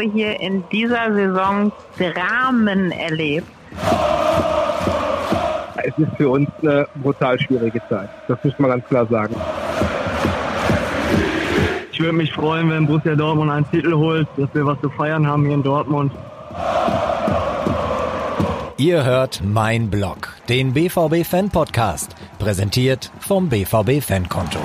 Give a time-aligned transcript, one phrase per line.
[0.00, 3.46] habe hier in dieser Saison Dramen erlebt.
[5.82, 8.08] Es ist für uns eine brutal schwierige Zeit.
[8.28, 9.34] Das muss man ganz klar sagen.
[11.92, 15.26] Ich würde mich freuen, wenn Borussia Dortmund einen Titel holt, dass wir was zu feiern
[15.26, 16.12] haben hier in Dortmund.
[18.78, 24.60] Ihr hört Mein Blog, den BVB Fan Podcast, präsentiert vom BVB Fankonto.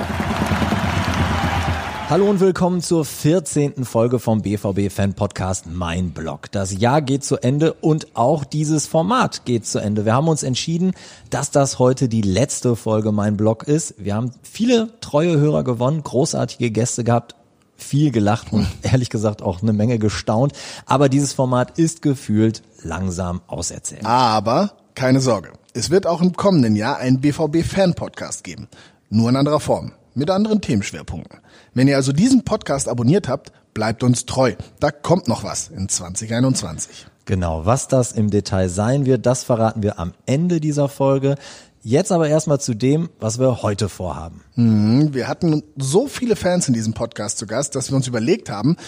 [2.08, 3.84] Hallo und willkommen zur 14.
[3.84, 6.52] Folge vom BVB Fan Podcast Mein Blog.
[6.52, 10.04] Das Jahr geht zu Ende und auch dieses Format geht zu Ende.
[10.04, 10.92] Wir haben uns entschieden,
[11.30, 13.96] dass das heute die letzte Folge Mein Blog ist.
[13.98, 17.34] Wir haben viele treue Hörer gewonnen, großartige Gäste gehabt,
[17.74, 20.52] viel gelacht und ehrlich gesagt auch eine Menge gestaunt.
[20.86, 24.06] Aber dieses Format ist gefühlt langsam auserzählt.
[24.06, 25.50] Aber keine Sorge.
[25.74, 28.68] Es wird auch im kommenden Jahr einen BVB Fan Podcast geben.
[29.10, 31.40] Nur in anderer Form mit anderen Themenschwerpunkten.
[31.76, 34.54] Wenn ihr also diesen Podcast abonniert habt, bleibt uns treu.
[34.80, 37.06] Da kommt noch was in 2021.
[37.26, 41.34] Genau, was das im Detail sein wird, das verraten wir am Ende dieser Folge.
[41.82, 44.40] Jetzt aber erstmal zu dem, was wir heute vorhaben.
[44.54, 48.48] Mhm, wir hatten so viele Fans in diesem Podcast zu Gast, dass wir uns überlegt
[48.48, 48.78] haben,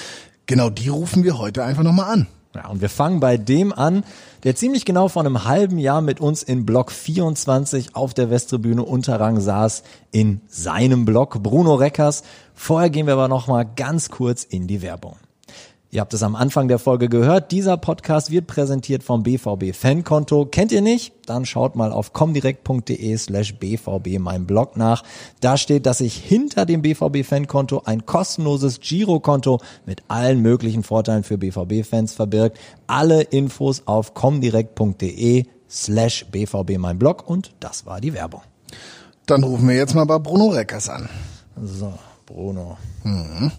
[0.46, 2.26] genau die rufen wir heute einfach nochmal an.
[2.58, 4.02] Ja, und wir fangen bei dem an,
[4.42, 8.82] der ziemlich genau vor einem halben Jahr mit uns in Block 24 auf der Westtribüne
[8.82, 12.24] Unterrang saß, in seinem Block, Bruno Reckers.
[12.54, 15.14] Vorher gehen wir aber nochmal ganz kurz in die Werbung.
[15.90, 17.50] Ihr habt es am Anfang der Folge gehört.
[17.50, 20.44] Dieser Podcast wird präsentiert vom BVB Fankonto.
[20.44, 21.14] Kennt ihr nicht?
[21.24, 25.02] Dann schaut mal auf comdirect.de slash BVB mein Blog nach.
[25.40, 31.24] Da steht, dass sich hinter dem BVB Fankonto ein kostenloses Girokonto mit allen möglichen Vorteilen
[31.24, 32.58] für BVB Fans verbirgt.
[32.86, 38.42] Alle Infos auf comdirect.de slash BVB mein Blog und das war die Werbung.
[39.24, 41.08] Dann rufen wir jetzt mal bei Bruno Reckers an.
[41.62, 41.94] So,
[42.26, 42.76] Bruno.
[43.04, 43.52] Mhm.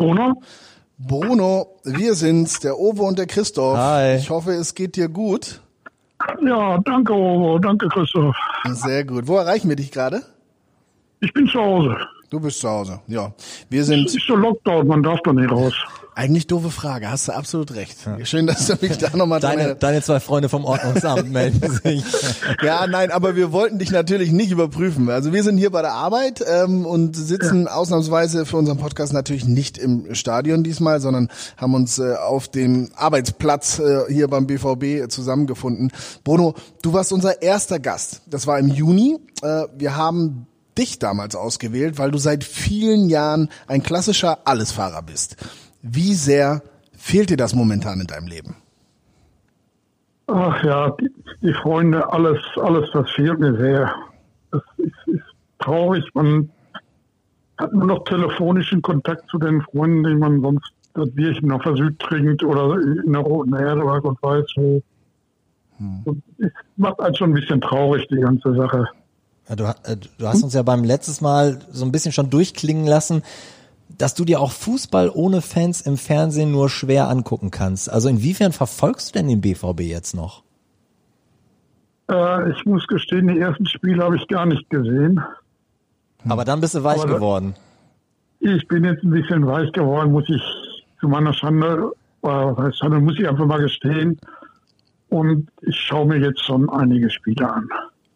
[0.00, 0.42] Bruno?
[0.98, 3.76] Bruno, wir sind's, der Owe und der Christoph.
[3.76, 4.16] Hi.
[4.16, 5.60] Ich hoffe, es geht dir gut.
[6.44, 8.36] Ja, danke, Ovo, danke, Christoph.
[8.72, 9.26] Sehr gut.
[9.26, 10.22] Wo erreichen wir dich gerade?
[11.20, 11.96] Ich bin zu Hause.
[12.30, 13.00] Du bist zu Hause.
[13.06, 13.32] Ja.
[13.68, 15.74] Wir Es sind ist so Lockdown, man darf doch nicht raus.
[16.14, 17.10] Eigentlich doofe Frage.
[17.10, 17.96] Hast du absolut recht.
[18.24, 22.04] Schön, dass du mich da nochmal Deine, deine zwei Freunde vom Ordnungsamt melden sich.
[22.62, 25.08] Ja, nein, aber wir wollten dich natürlich nicht überprüfen.
[25.10, 29.44] Also wir sind hier bei der Arbeit ähm, und sitzen ausnahmsweise für unseren Podcast natürlich
[29.44, 35.10] nicht im Stadion diesmal, sondern haben uns äh, auf dem Arbeitsplatz äh, hier beim BVB
[35.10, 35.92] zusammengefunden.
[36.24, 38.22] Bruno, du warst unser erster Gast.
[38.26, 39.18] Das war im Juni.
[39.42, 40.46] Äh, wir haben
[40.76, 45.36] dich damals ausgewählt, weil du seit vielen Jahren ein klassischer Allesfahrer bist.
[45.82, 48.56] Wie sehr fehlt dir das momentan in deinem Leben?
[50.26, 51.10] Ach ja, die,
[51.42, 53.92] die Freunde, alles, alles, das fehlt mir sehr.
[54.52, 55.24] Das ist, ist
[55.58, 56.04] traurig.
[56.14, 56.50] Man
[57.58, 61.76] hat nur noch telefonischen Kontakt zu den Freunden, die man sonst das Bierchen auf der
[61.76, 64.82] Süd trinkt oder in der Roten Erde oder Gott weiß wo.
[66.04, 68.86] Und es macht einen schon ein bisschen traurig, die ganze Sache.
[69.48, 72.86] Ja, du, äh, du hast uns ja beim letztes Mal so ein bisschen schon durchklingen
[72.86, 73.22] lassen,
[74.00, 77.90] dass du dir auch Fußball ohne Fans im Fernsehen nur schwer angucken kannst.
[77.90, 80.42] Also inwiefern verfolgst du denn den BVB jetzt noch?
[82.10, 85.20] Äh, ich muss gestehen, die ersten Spiele habe ich gar nicht gesehen.
[86.28, 87.54] Aber dann bist du weich Aber geworden.
[88.40, 90.42] Ich bin jetzt ein bisschen weich geworden, muss ich
[90.98, 94.18] zu meiner Schande, äh, Schande, muss ich einfach mal gestehen.
[95.10, 97.68] Und ich schaue mir jetzt schon einige Spiele an.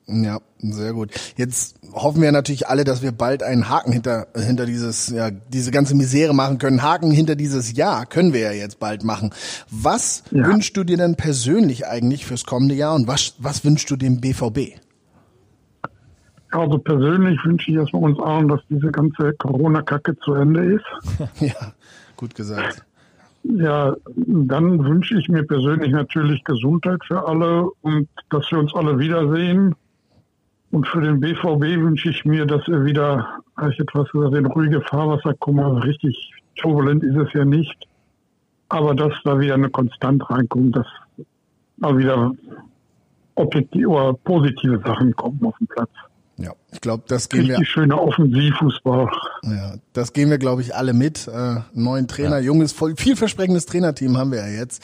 [0.06, 1.12] Ja, sehr gut.
[1.36, 5.70] Jetzt hoffen wir natürlich alle, dass wir bald einen Haken hinter hinter dieses ja diese
[5.70, 6.82] ganze Misere machen können.
[6.82, 9.30] Haken hinter dieses Jahr können wir ja jetzt bald machen.
[9.70, 10.46] Was Ja.
[10.46, 14.20] wünschst du dir denn persönlich eigentlich fürs kommende Jahr und was was wünschst du dem
[14.20, 14.78] BVB?
[16.50, 20.84] Also persönlich wünsche ich erstmal uns allen, dass diese ganze Corona-Kacke zu Ende ist.
[21.40, 21.72] ja,
[22.16, 22.84] gut gesagt.
[23.42, 23.94] Ja,
[24.26, 29.74] dann wünsche ich mir persönlich natürlich Gesundheit für alle und dass wir uns alle wiedersehen.
[30.74, 34.46] Und für den BVB wünsche ich mir, dass er wieder, habe ich etwas gesagt, in
[34.46, 35.60] ruhige Fahrwasser kommt.
[35.60, 37.86] Also richtig turbulent ist es ja nicht.
[38.70, 40.88] Aber dass da wieder eine Konstant reinkommt, dass
[41.76, 42.32] mal wieder
[43.36, 45.90] objektiv oder positive Sachen kommen auf den Platz.
[46.36, 49.08] Ja, ich glaube, das gehen wir Richtig schöner Offensivfußball.
[49.44, 51.28] Ja, das gehen wir, glaube ich, alle mit.
[51.28, 54.82] Äh, neuen Trainer, junges, voll, vielversprechendes Trainerteam haben wir ja jetzt.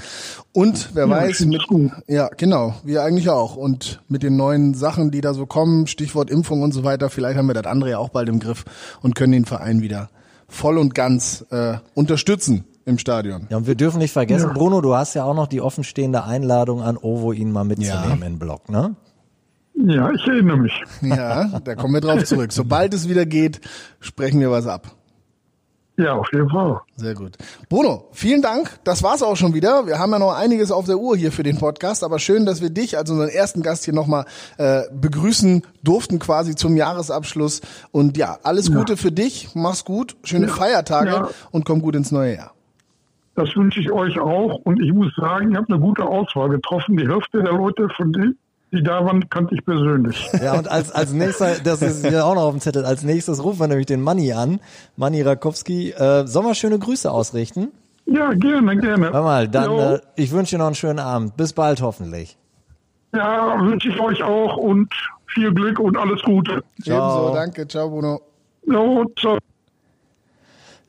[0.52, 1.90] Und wer Ja, weiß, mit, gut.
[2.06, 3.56] ja, genau, wir eigentlich auch.
[3.56, 7.36] Und mit den neuen Sachen, die da so kommen, Stichwort Impfung und so weiter, vielleicht
[7.36, 8.64] haben wir das andere ja auch bald im Griff
[9.02, 10.08] und können den Verein wieder
[10.46, 13.46] voll und ganz äh, unterstützen im Stadion.
[13.50, 14.52] Ja, und wir dürfen nicht vergessen, Ja.
[14.52, 18.26] Bruno, du hast ja auch noch die offenstehende Einladung an Ovo, ihn mal mitzunehmen Ja.
[18.26, 18.94] in Blog, ne?
[19.86, 20.82] Ja, ich erinnere mich.
[21.02, 22.52] Ja, da kommen wir drauf zurück.
[22.52, 23.60] Sobald es wieder geht,
[24.00, 24.88] sprechen wir was ab.
[25.96, 26.80] Ja, auf jeden Fall.
[26.96, 27.36] Sehr gut.
[27.68, 28.78] Bruno, vielen Dank.
[28.84, 29.86] Das war's auch schon wieder.
[29.86, 32.62] Wir haben ja noch einiges auf der Uhr hier für den Podcast, aber schön, dass
[32.62, 34.24] wir dich als unseren ersten Gast hier nochmal
[34.56, 37.60] äh, begrüßen durften quasi zum Jahresabschluss.
[37.92, 39.50] Und ja, alles Gute für dich.
[39.54, 41.28] Mach's gut, schöne Feiertage Ja.
[41.50, 42.52] und komm gut ins neue Jahr.
[43.34, 44.54] Das wünsche ich euch auch.
[44.64, 46.96] Und ich muss sagen, ihr habt eine gute Auswahl getroffen.
[46.96, 48.38] Die Hälfte der Leute, von denen,
[48.72, 50.28] die da waren, kannte ich persönlich.
[50.42, 53.42] Ja, und als, als nächster, das ist hier auch noch auf dem Zettel, als nächstes
[53.42, 54.60] rufen wir nämlich den Manni an,
[54.96, 55.90] Manni Rakowski.
[55.90, 57.68] Äh, sollen wir schöne Grüße ausrichten?
[58.06, 59.12] Ja, gerne, gerne.
[59.12, 61.36] Hör mal, dann, äh, ich wünsche dir noch einen schönen Abend.
[61.36, 62.36] Bis bald hoffentlich.
[63.14, 64.92] Ja, wünsche ich euch auch und
[65.26, 66.62] viel Glück und alles Gute.
[66.82, 66.96] Ciao.
[66.96, 67.68] Ebenso, danke.
[67.68, 68.20] Ciao, Bruno.
[68.66, 69.38] Jo, ciao.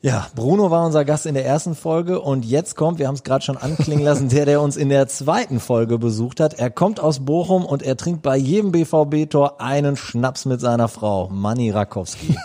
[0.04, 3.22] Ja, Bruno war unser Gast in der ersten Folge und jetzt kommt, wir haben es
[3.22, 6.54] gerade schon anklingen lassen, der, der uns in der zweiten Folge besucht hat.
[6.54, 11.28] Er kommt aus Bochum und er trinkt bei jedem BVB-Tor einen Schnaps mit seiner Frau,
[11.28, 12.36] Manni Rakowski.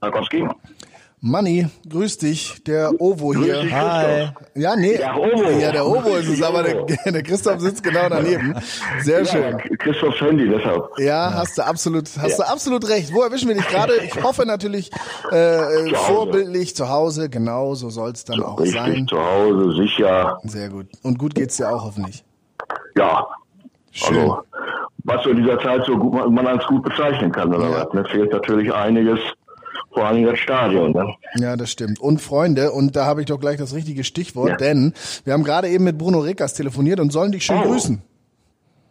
[0.00, 0.46] Markowski.
[1.28, 3.54] Manni, grüß dich, der Ovo hier.
[3.54, 4.28] Grüß dich, Hi.
[4.54, 4.96] Ja, nee.
[4.98, 5.50] Ja, Ovo.
[5.58, 8.54] Ja, der Ovo ist es, aber der, der Christoph sitzt genau daneben.
[9.00, 9.42] Sehr schön.
[9.42, 10.84] Ja, Christophs Handy, deshalb.
[10.98, 13.12] Ja, hast du absolut, hast du absolut recht.
[13.12, 13.94] Wo erwischen wir dich gerade?
[14.04, 14.90] Ich hoffe natürlich
[15.32, 17.28] äh, äh, Zu vorbildlich zu Hause.
[17.28, 19.06] Genau, so soll es dann auch Richtig, sein.
[19.08, 20.38] zu Hause, sicher.
[20.44, 20.86] Sehr gut.
[21.02, 22.24] Und gut geht's dir auch hoffentlich.
[22.96, 23.26] Ja,
[23.90, 24.16] Schön.
[24.16, 24.38] also,
[25.04, 27.84] was so in dieser Zeit so gut, man als gut bezeichnen kann, oder Ja.
[27.86, 27.92] was?
[27.94, 28.04] Ne?
[28.12, 29.18] Fehlt natürlich einiges,
[29.96, 30.92] vor allem das Stadion.
[30.92, 31.14] Ne?
[31.36, 31.98] Ja, das stimmt.
[32.00, 34.56] Und Freunde, und da habe ich doch gleich das richtige Stichwort, Ja.
[34.58, 34.92] denn
[35.24, 37.68] wir haben gerade eben mit Bruno Rekas telefoniert und sollen dich schön Oh.
[37.70, 38.02] grüßen.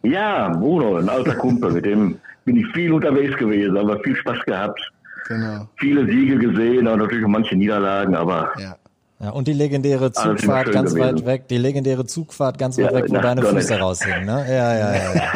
[0.02, 4.38] Ja, Bruno, ein alter Kumpel, mit dem bin ich viel unterwegs gewesen, aber viel Spaß
[4.46, 4.80] gehabt.
[5.28, 5.68] Genau.
[5.76, 8.76] Viele Siege gesehen, aber natürlich auch manche Niederlagen, aber Ja.
[9.18, 11.16] Ja, und die legendäre immer Zugfahrt ganz gewesen.
[11.16, 13.68] weit weg, die legendäre Zugfahrt ganz Ja, weit weg, wo deine Donetsk.
[13.70, 14.44] Füße raushängen, ne?
[14.46, 15.14] Ja, ja, ja.
[15.14, 15.32] ja.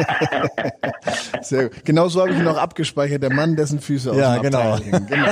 [1.41, 1.83] Sehr gut.
[1.83, 4.77] Genau so habe ich ihn auch abgespeichert, der Mann, dessen Füße aus Ja, dem genau.
[4.77, 5.07] Hängen.
[5.07, 5.25] genau.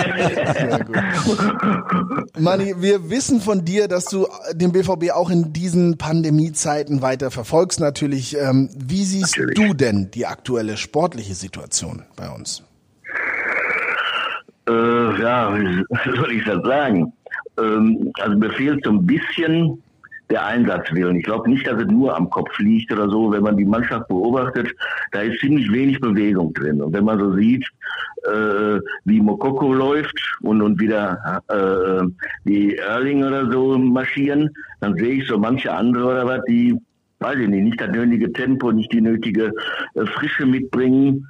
[0.54, 0.98] Sehr gut.
[2.40, 7.80] Manni, wir wissen von dir, dass du den BVB auch in diesen Pandemiezeiten weiter verfolgst
[7.80, 8.36] natürlich.
[8.36, 9.60] Ähm, wie siehst Natürlich.
[9.60, 12.64] du denn die aktuelle sportliche Situation bei uns?
[14.68, 17.14] Äh, ja, wie soll ich das sagen?
[17.62, 19.82] Ähm, also mir fehlt so ein bisschen
[20.30, 21.18] der Einsatzwillen.
[21.18, 23.32] Ich glaube nicht, dass es nur am Kopf liegt oder so.
[23.32, 24.76] Wenn man die Mannschaft beobachtet,
[25.12, 26.82] da ist ziemlich wenig Bewegung drin.
[26.82, 27.66] Und wenn man so sieht,
[28.26, 32.06] äh, wie Mokoko läuft und, und wieder äh,
[32.46, 34.50] die Erling oder so marschieren,
[34.82, 36.78] dann sehe ich so manche andere oder was, die,
[37.20, 39.52] weiß ich nicht, nicht das nötige Tempo, nicht die nötige
[39.96, 41.28] äh, Frische mitbringen.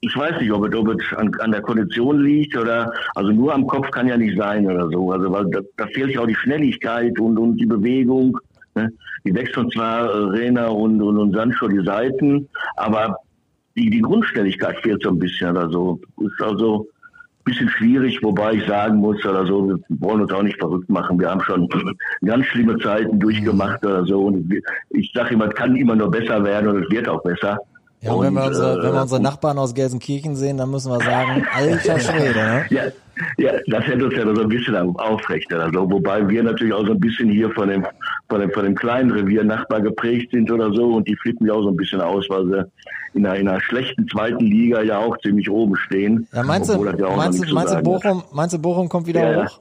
[0.00, 3.52] Ich weiß nicht, ob es, ob es an, an der Kondition liegt oder also nur
[3.52, 5.10] am Kopf kann ja nicht sein oder so.
[5.10, 8.38] Also weil da, da fehlt ja auch die Schnelligkeit und, und die Bewegung.
[8.76, 8.92] Ne?
[9.24, 13.16] Die wechseln zwar äh, Rena und, und, und Sancho die Seiten, aber
[13.76, 16.00] die, die Grundschnelligkeit fehlt so ein bisschen oder so.
[16.20, 16.86] Ist also
[17.40, 20.88] ein bisschen schwierig, wobei ich sagen muss oder so, wir wollen uns auch nicht verrückt
[20.88, 21.18] machen.
[21.18, 21.68] Wir haben schon
[22.24, 24.26] ganz schlimme Zeiten durchgemacht oder so.
[24.26, 24.54] Und
[24.90, 27.58] ich sage immer, es kann immer nur besser werden und es wird auch besser.
[28.00, 30.92] Ja, und wenn wir unsere, äh, wenn wir unsere Nachbarn aus Gelsenkirchen sehen, dann müssen
[30.92, 32.66] wir sagen, alter Schwede, ne?
[32.70, 32.82] Ja,
[33.38, 35.52] ja, das hält uns ja so ein bisschen aufrecht.
[35.52, 37.84] Also, wobei wir natürlich auch so ein bisschen hier von dem,
[38.28, 41.54] von dem, von dem kleinen Revier Nachbar geprägt sind oder so und die flippen ja
[41.54, 42.64] auch so ein bisschen aus, weil sie
[43.14, 46.28] in einer, in einer schlechten zweiten Liga ja auch ziemlich oben stehen.
[46.32, 49.44] Ja, meinst du, ja meinst meinst du Bochum, meinst du Bochum kommt wieder ja.
[49.44, 49.60] hoch?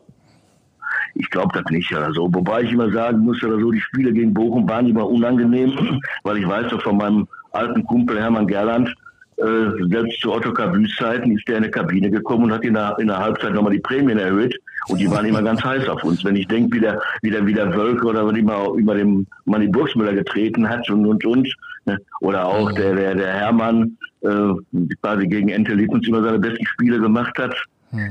[1.19, 2.33] Ich glaube das nicht oder so.
[2.33, 6.37] Wobei ich immer sagen muss oder so, die Spiele gegen Bochum waren immer unangenehm, weil
[6.37, 8.93] ich weiß doch von meinem alten Kumpel Hermann Gerland,
[9.37, 12.73] äh, selbst zu Otto Kabüs Zeiten ist der in eine Kabine gekommen und hat in
[12.73, 14.55] der, in der Halbzeit nochmal die Prämien erhöht
[14.87, 16.23] und die waren immer ganz heiß auf uns.
[16.25, 19.27] Wenn ich denke, wie der, wie der, wie der Wölke oder wie immer über dem
[19.45, 21.55] Manni Burgsmüller getreten hat und, und, und,
[21.85, 21.99] ne?
[22.21, 24.53] oder auch der, der, der Hermann, äh,
[25.01, 27.55] quasi gegen Ente Lippens immer seine besten Spiele gemacht hat,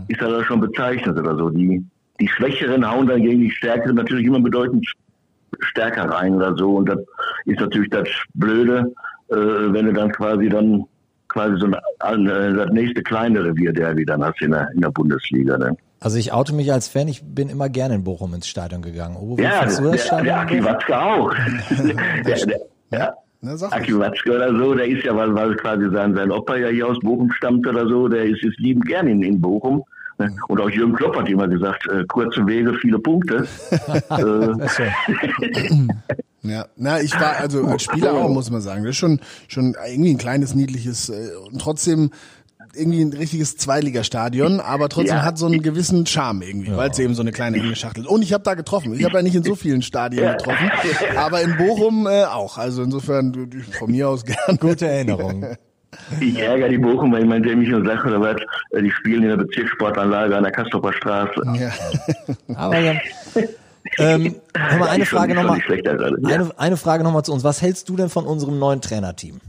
[0.09, 1.51] ist das schon bezeichnet oder so.
[1.51, 1.85] Die,
[2.21, 4.87] die Schwächeren hauen dann gegen die Stärkeren natürlich immer bedeutend
[5.61, 6.77] stärker rein oder so.
[6.77, 6.99] Und das
[7.45, 8.93] ist natürlich das Blöde,
[9.29, 10.85] äh, wenn du dann quasi dann
[11.29, 11.69] quasi so
[12.01, 15.59] ein, äh, das nächste kleine Revier Derby dann hast in der, in der Bundesliga.
[15.59, 15.77] Ne?
[16.01, 19.17] Also ich oute mich als Fan, ich bin immer gerne in Bochum ins Stadion gegangen.
[19.19, 20.25] Oh, wie Ja, du der, das der, Stadion?
[20.27, 20.65] der Aki?
[20.65, 21.35] Watzke auch.
[22.27, 23.15] der, der, ja.
[23.43, 23.99] Na, Aki.
[23.99, 26.99] Watzke oder so, der ist ja, weil, weil quasi sein, sein Opa ja hier aus
[27.01, 29.85] Bochum stammt oder so, der ist, ist liebend gern in, in Bochum.
[30.19, 30.35] Ne?
[30.49, 33.47] Und auch Jürgen Klopp hat immer gesagt, äh, kurze Wege, viele Punkte.
[34.11, 35.77] äh,
[36.43, 38.85] Ja, na, ich war also als Spieler auch, muss man sagen.
[38.85, 39.19] Das ist schon,
[39.49, 42.11] schon irgendwie ein kleines, niedliches äh, und trotzdem
[42.73, 45.23] irgendwie ein richtiges Zweitligastadion, aber trotzdem Ja.
[45.25, 48.11] hat so einen gewissen Charme irgendwie, weil es eben so eine kleine enge Schachtel ist.
[48.11, 48.95] Und ich habe da getroffen.
[48.95, 50.71] Ich habe ja nicht in so vielen Stadien getroffen,
[51.17, 52.59] aber in Bochum äh, auch.
[52.59, 54.59] Also insofern von mir aus gern.
[54.61, 55.57] Gute Erinnerung.
[56.21, 58.37] Ich ärgere die Bochum, weil ich meine, der mich nur sagt, oder was,
[58.81, 61.43] die spielen in der Bezirkssportanlage an der Kastropper Straße.
[61.55, 61.71] Ja.
[62.57, 62.95] Aber ja.
[63.99, 65.59] Ähm, hör mal, eine schon- Frage nochmal.
[65.85, 65.93] Ja.
[65.93, 67.45] Eine, eine Frage nochmal zu uns.
[67.45, 69.41] Was hältst du denn von unserem neuen Trainerteam?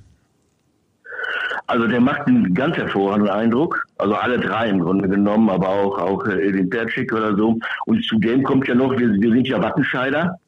[1.70, 3.86] Also der macht einen ganz hervorragenden Eindruck.
[3.98, 7.58] Also alle drei im Grunde genommen, aber auch auch äh, Edin Tercik oder so.
[7.88, 10.40] Und zudem kommt ja noch, wir, wir sind ja Wattenscheider.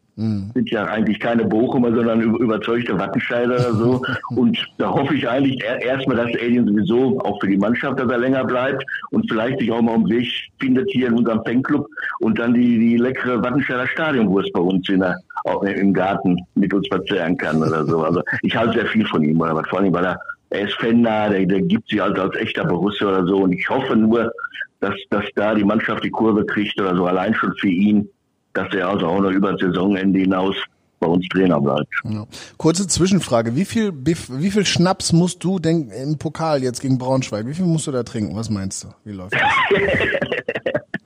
[0.54, 4.02] Sind ja eigentlich keine Bochumer, sondern über- überzeugte Wattenscheider oder so.
[4.36, 8.10] Und da hoffe ich eigentlich er- erstmal, dass Edin sowieso auch für die Mannschaft, dass
[8.12, 10.28] er länger bleibt und vielleicht sich auch mal um Weg
[10.60, 11.88] findet hier in unserem Fanclub
[12.20, 16.74] und dann die, die leckere Wattenscheider Stadionwurst bei uns in der, auch im Garten mit
[16.74, 18.04] uns verzehren kann oder so.
[18.04, 20.20] Also ich halte sehr viel von ihm, oder was vor allem, weil er
[20.52, 23.38] er ist Fender, der, der gibt sich also als echter Borussia oder so.
[23.44, 24.32] Und ich hoffe nur,
[24.80, 28.10] dass, dass da die Mannschaft die Kurve kriegt oder so, allein schon für ihn,
[28.54, 30.56] dass er also auch noch über das Saisonende hinaus
[31.00, 31.88] bei uns Trainer bleibt.
[32.04, 32.26] Ja.
[32.58, 33.56] Kurze Zwischenfrage.
[33.56, 37.48] Wie viel, wie viel Schnaps musst du denn im Pokal jetzt gegen Braunschweig?
[37.48, 38.36] Wie viel musst du da trinken?
[38.36, 38.88] Was meinst du?
[39.06, 39.42] Wie läuft das?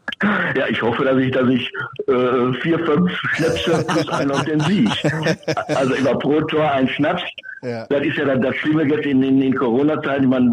[0.55, 1.71] Ja, ich hoffe, dass ich, dass ich
[2.07, 4.89] äh, vier, fünf Schnäpse plus einen auf den Sieg.
[5.75, 7.21] Also immer pro Tor ein Schnaps.
[7.61, 7.85] Ja.
[7.89, 10.23] Das ist ja dann das Schlimme jetzt in, in, in Corona-Zeiten.
[10.23, 10.51] Ich meine,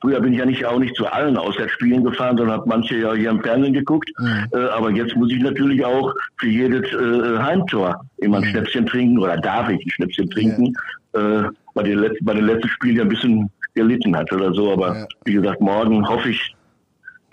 [0.00, 3.12] früher bin ich ja nicht auch nicht zu allen Auswärtsspielen gefahren, sondern habe manche ja
[3.14, 4.10] hier im Fernsehen geguckt.
[4.52, 9.18] Äh, aber jetzt muss ich natürlich auch für jedes äh, Heimtor immer ein Schnäpschen trinken
[9.18, 10.72] oder darf ich ein Schnäpschen trinken,
[11.14, 11.42] äh,
[11.74, 14.72] weil den letzten, bei den letzten Spielen ja ein bisschen gelitten hat oder so.
[14.72, 15.06] Aber Ja.
[15.24, 16.54] wie gesagt, morgen hoffe ich,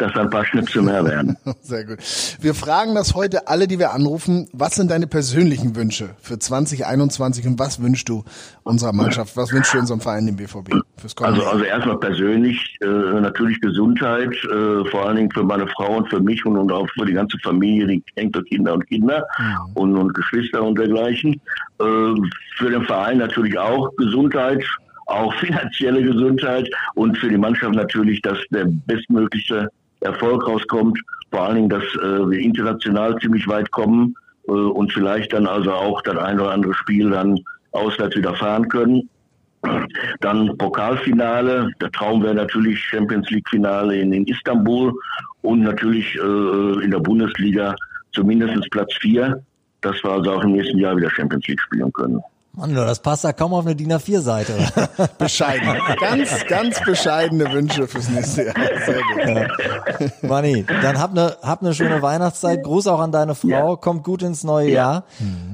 [0.01, 1.37] dass da ein paar Schnäpse mehr werden.
[1.61, 1.99] Sehr gut.
[2.41, 4.47] Wir fragen das heute alle, die wir anrufen.
[4.53, 8.23] Was sind deine persönlichen Wünsche für 2021 und was wünschst du
[8.63, 9.35] unserer Mannschaft?
[9.37, 10.73] Was wünschst du unserem Verein, dem BVB?
[11.21, 16.09] Also, also erstmal persönlich, äh, natürlich Gesundheit, äh, vor allen Dingen für meine Frau und
[16.09, 19.25] für mich und, und auch für die ganze Familie, die Enkelkinder und Kinder
[19.73, 21.33] und, und Geschwister und dergleichen.
[21.79, 21.83] Äh,
[22.57, 24.63] für den Verein natürlich auch Gesundheit,
[25.05, 29.69] auch finanzielle Gesundheit und für die Mannschaft natürlich, dass der bestmögliche
[30.01, 30.99] Erfolg rauskommt.
[31.31, 34.15] Vor allen Dingen, dass äh, wir international ziemlich weit kommen
[34.47, 37.39] äh, und vielleicht dann also auch das ein oder andere Spiel dann
[37.71, 39.09] auswärts wieder fahren können.
[40.21, 44.93] Dann Pokalfinale, der Traum wäre natürlich Champions League Finale in, in Istanbul
[45.41, 47.75] und natürlich äh, in der Bundesliga
[48.13, 49.43] zumindest Platz vier,
[49.81, 52.21] dass wir also auch im nächsten Jahr wieder Champions League spielen können.
[52.51, 54.53] Mann, das passt ja kaum auf eine DIN A4-Seite.
[55.19, 55.69] Bescheiden.
[55.99, 58.55] Ganz, ganz bescheidene Wünsche fürs nächste Jahr.
[58.85, 59.01] Sehr
[59.99, 60.23] gut.
[60.23, 62.63] Manni, dann hab ne, hab ne schöne Weihnachtszeit.
[62.63, 63.47] Gruß auch an deine Frau.
[63.47, 63.75] Ja.
[63.75, 65.03] Kommt gut ins neue Jahr.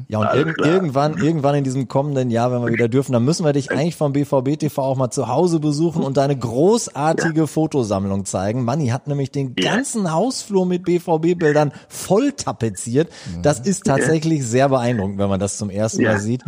[0.08, 0.70] Ja, und irg klar.
[0.70, 3.98] irgendwann, irgendwann in diesem kommenden Jahr, wenn wir wieder dürfen, dann müssen wir dich eigentlich
[3.98, 8.64] vom BVB TV auch mal zu Hause besuchen und deine großartige Fotosammlung zeigen.
[8.64, 9.76] Manni hat nämlich den Ja.
[9.76, 13.10] ganzen Hausflur mit BVB-Bildern voll tapeziert.
[13.42, 16.14] Das ist tatsächlich sehr beeindruckend, wenn man das zum ersten Ja.
[16.14, 16.42] Mal sieht.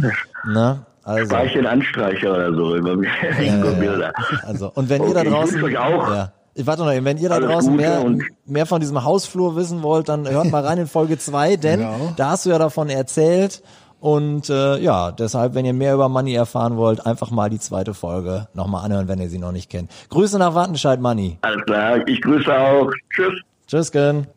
[0.48, 1.26] Na, also.
[1.26, 2.70] Streicheln Anstreicher oder so
[3.80, 4.14] Bilder.
[4.46, 6.12] Also, und wenn ihr da Okay, ich draußen, wünsche euch auch.
[6.14, 6.32] Ja.
[6.54, 8.04] Ich warte noch, wenn ihr da Alles draußen mehr,
[8.46, 12.14] mehr von diesem Hausflur wissen wollt, dann hört mal rein in Folge zwei, denn Genau.
[12.18, 13.62] da hast du ja davon erzählt.
[14.00, 17.94] Und äh, ja, deshalb, wenn ihr mehr über Money erfahren wollt, einfach mal die zweite
[17.94, 19.92] Folge nochmal anhören, wenn ihr sie noch nicht kennt.
[20.10, 21.38] Grüße nach Wattenscheid, Money.
[21.42, 22.90] Alles klar, ich grüße auch.
[23.12, 23.34] Tschüss.
[23.68, 24.28] Tschüss, Gen.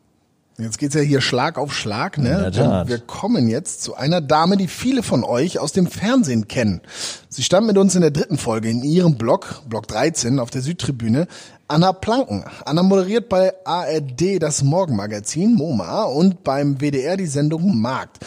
[0.60, 2.50] Jetzt geht's ja hier Schlag auf Schlag, ne?
[2.50, 6.80] Denn wir kommen jetzt zu einer Dame, die viele von euch aus dem Fernsehen kennen.
[7.28, 10.62] Sie stand mit uns in der dritten Folge in ihrem Blog, Blog 13, auf der
[10.62, 11.26] Südtribüne.
[11.68, 12.44] Anna Planken.
[12.64, 18.18] Anna moderiert bei ARD das Morgenmagazin MoMA und beim WDR die Sendung Markt.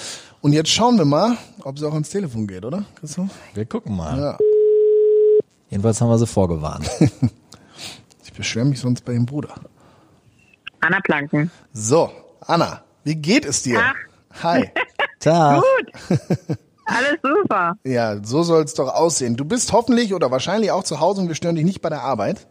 [0.42, 3.30] Und jetzt schauen wir mal, ob sie auch ans Telefon geht, oder, Christoph?
[3.54, 4.20] Wir gucken mal.
[4.20, 4.38] Ja.
[5.70, 6.90] Jedenfalls haben wir sie vorgewarnt.
[8.26, 9.54] Ich beschwere mich sonst bei dem Bruder.
[10.80, 11.52] Anna Planken.
[11.72, 12.10] So,
[12.48, 13.80] Anna, wie geht es dir?
[13.82, 14.44] Ach.
[14.44, 14.72] Hi.
[15.20, 15.62] Tag.
[15.62, 16.20] Gut.
[16.86, 17.78] Alles super.
[17.86, 19.38] Ja, so soll's doch aussehen.
[19.38, 22.02] Du bist hoffentlich oder wahrscheinlich auch zu Hause und wir stören dich nicht bei der
[22.02, 22.46] Arbeit.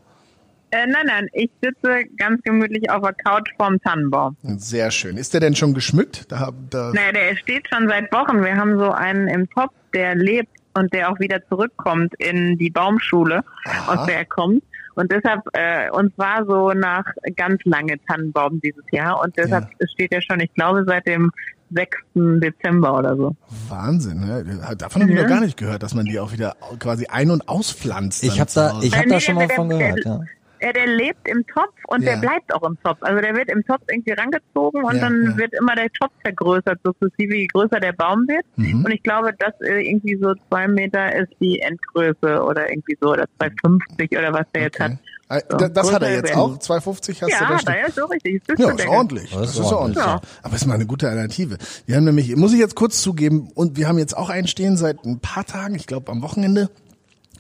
[0.71, 4.37] Äh, nein, nein, ich sitze ganz gemütlich auf der Couch vorm Tannenbaum.
[4.43, 5.19] Sehr schön.
[5.19, 6.33] Ist der denn schon geschmückt?
[6.33, 8.43] Da, da, Naja, der steht schon seit Wochen.
[8.43, 12.71] Wir haben so einen im Topf, der lebt und der auch wieder zurückkommt in die
[12.71, 13.95] Baumschule, Aha.
[14.01, 14.65] aus der er kommt.
[14.95, 17.05] Und deshalb, äh, uns war so nach
[17.37, 21.31] ganz lange Tannenbaum dieses Jahr und deshalb steht er schon, ich glaube, seit dem
[21.71, 21.97] 6.
[22.41, 23.35] Dezember oder so.
[23.69, 24.21] Wahnsinn.
[24.21, 24.61] Ne?
[24.77, 25.23] Davon habe ich Ja.
[25.23, 28.23] noch gar nicht gehört, dass man die auch wieder quasi ein- und auspflanzt.
[28.25, 30.21] Ich habe da, ich hab da schon mal von gehört, ja.
[30.63, 32.13] Ja, der lebt im Topf und Ja.
[32.15, 32.99] der bleibt auch im Topf.
[33.03, 35.37] Also der wird im Topf irgendwie rangezogen und Ja, dann ja.
[35.37, 38.45] wird immer der Topf vergrößert, sukzessive, je größer der Baum wird.
[38.57, 38.85] Mhm.
[38.85, 43.11] Und ich glaube, dass äh, irgendwie so zwei Meter ist die Endgröße oder irgendwie so,
[43.11, 44.85] oder 2,50 oder was der jetzt Okay.
[44.85, 44.99] hat.
[45.29, 46.37] Äh, So, da- das hat er jetzt Event.
[46.39, 48.43] auch, 250 hast Ja, du da ist so richtig.
[48.59, 49.31] Ja, ist ordentlich.
[49.31, 50.05] Das, Das ist ja ordentlich.
[50.05, 50.21] ja.
[50.43, 51.57] Aber ist mal eine gute Alternative.
[51.87, 54.77] Wir haben nämlich, muss ich jetzt kurz zugeben, und wir haben jetzt auch einen stehen
[54.77, 56.69] seit ein paar Tagen, ich glaube am Wochenende.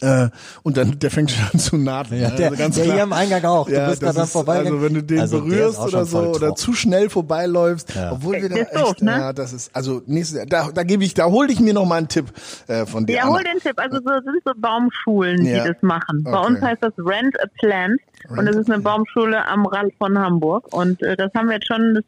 [0.02, 0.30] Äh,
[0.64, 2.20] und dann, der fängt schon an zu nadeln.
[2.20, 2.36] Ja, ne?
[2.36, 2.94] der, Also ganz der klar.
[2.96, 3.66] hier am Eingang auch.
[3.68, 4.74] Du Ja, bist das gerade vorbeigegangen.
[4.80, 8.12] Also wenn du den Also berührst auch oder so oder zu schnell vorbeiläufst, Ja.
[8.12, 9.10] obwohl wir da echt, doof, ne?
[9.12, 11.96] ja, das ist, also nächstes, da, da gebe ich, da hole ich mir noch mal
[11.98, 12.26] einen Tipp
[12.66, 13.16] äh, von dir.
[13.16, 13.78] Ja, hol den Tipp.
[13.78, 15.62] Also so sind so Baumschulen, Ja.
[15.62, 16.22] die das machen.
[16.24, 16.46] Bei Okay.
[16.46, 18.82] uns heißt das Rent a Plant und Rent das a ist eine.
[18.82, 22.04] Baumschule am Rand von Hamburg und äh, das haben wir jetzt schon das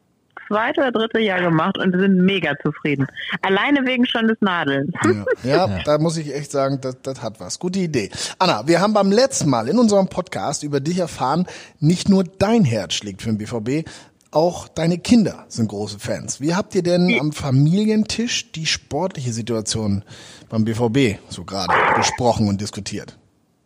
[0.47, 3.07] zweite oder dritte Jahr gemacht und wir sind mega zufrieden.
[3.41, 4.91] Alleine wegen schon des Nadelns.
[5.43, 7.59] Ja, ja, da muss ich echt sagen, das, das hat was.
[7.59, 8.09] Gute Idee.
[8.39, 11.45] Anna, wir haben beim letzten Mal in unserem Podcast über dich erfahren,
[11.79, 13.87] nicht nur dein Herz schlägt für den BVB,
[14.31, 16.41] auch deine Kinder sind große Fans.
[16.41, 20.03] Wie habt ihr denn am Familientisch die sportliche Situation
[20.49, 23.17] beim BVB so gerade besprochen und diskutiert?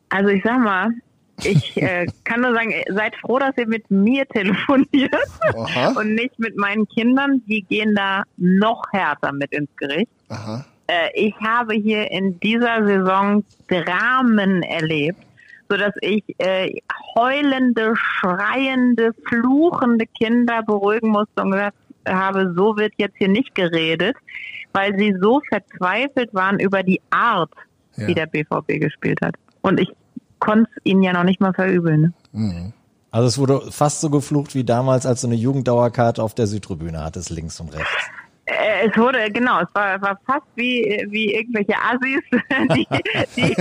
[0.09, 0.89] Also ich sag mal,
[1.46, 5.13] ich äh, kann nur sagen, seid froh, dass ihr mit mir telefoniert
[5.55, 5.93] Aha.
[6.00, 7.41] und nicht mit meinen Kindern.
[7.48, 10.12] Die gehen da noch härter mit ins Gericht.
[10.29, 10.65] Aha.
[10.88, 15.19] Äh, ich habe hier in dieser Saison Dramen erlebt,
[15.69, 16.81] sodass ich äh,
[17.15, 21.75] heulende, schreiende, fluchende Kinder beruhigen musste und gesagt
[22.08, 24.15] habe, so wird jetzt hier nicht geredet,
[24.74, 27.51] weil sie so verzweifelt waren über die Art,
[27.96, 28.08] Ja.
[28.08, 29.36] wie der BVB gespielt hat.
[29.62, 29.89] Und ich
[30.39, 32.13] konnte es ihnen ja noch nicht mal verübeln.
[32.31, 32.74] Ne?
[33.12, 37.03] Also es wurde fast so geflucht wie damals, als du eine Jugenddauerkarte auf der Südtribüne
[37.03, 37.89] hattest, links und rechts.
[38.46, 42.22] Äh, Es wurde, genau, es war, war fast wie, wie irgendwelche Assis,
[42.75, 42.88] die,
[43.36, 43.55] die,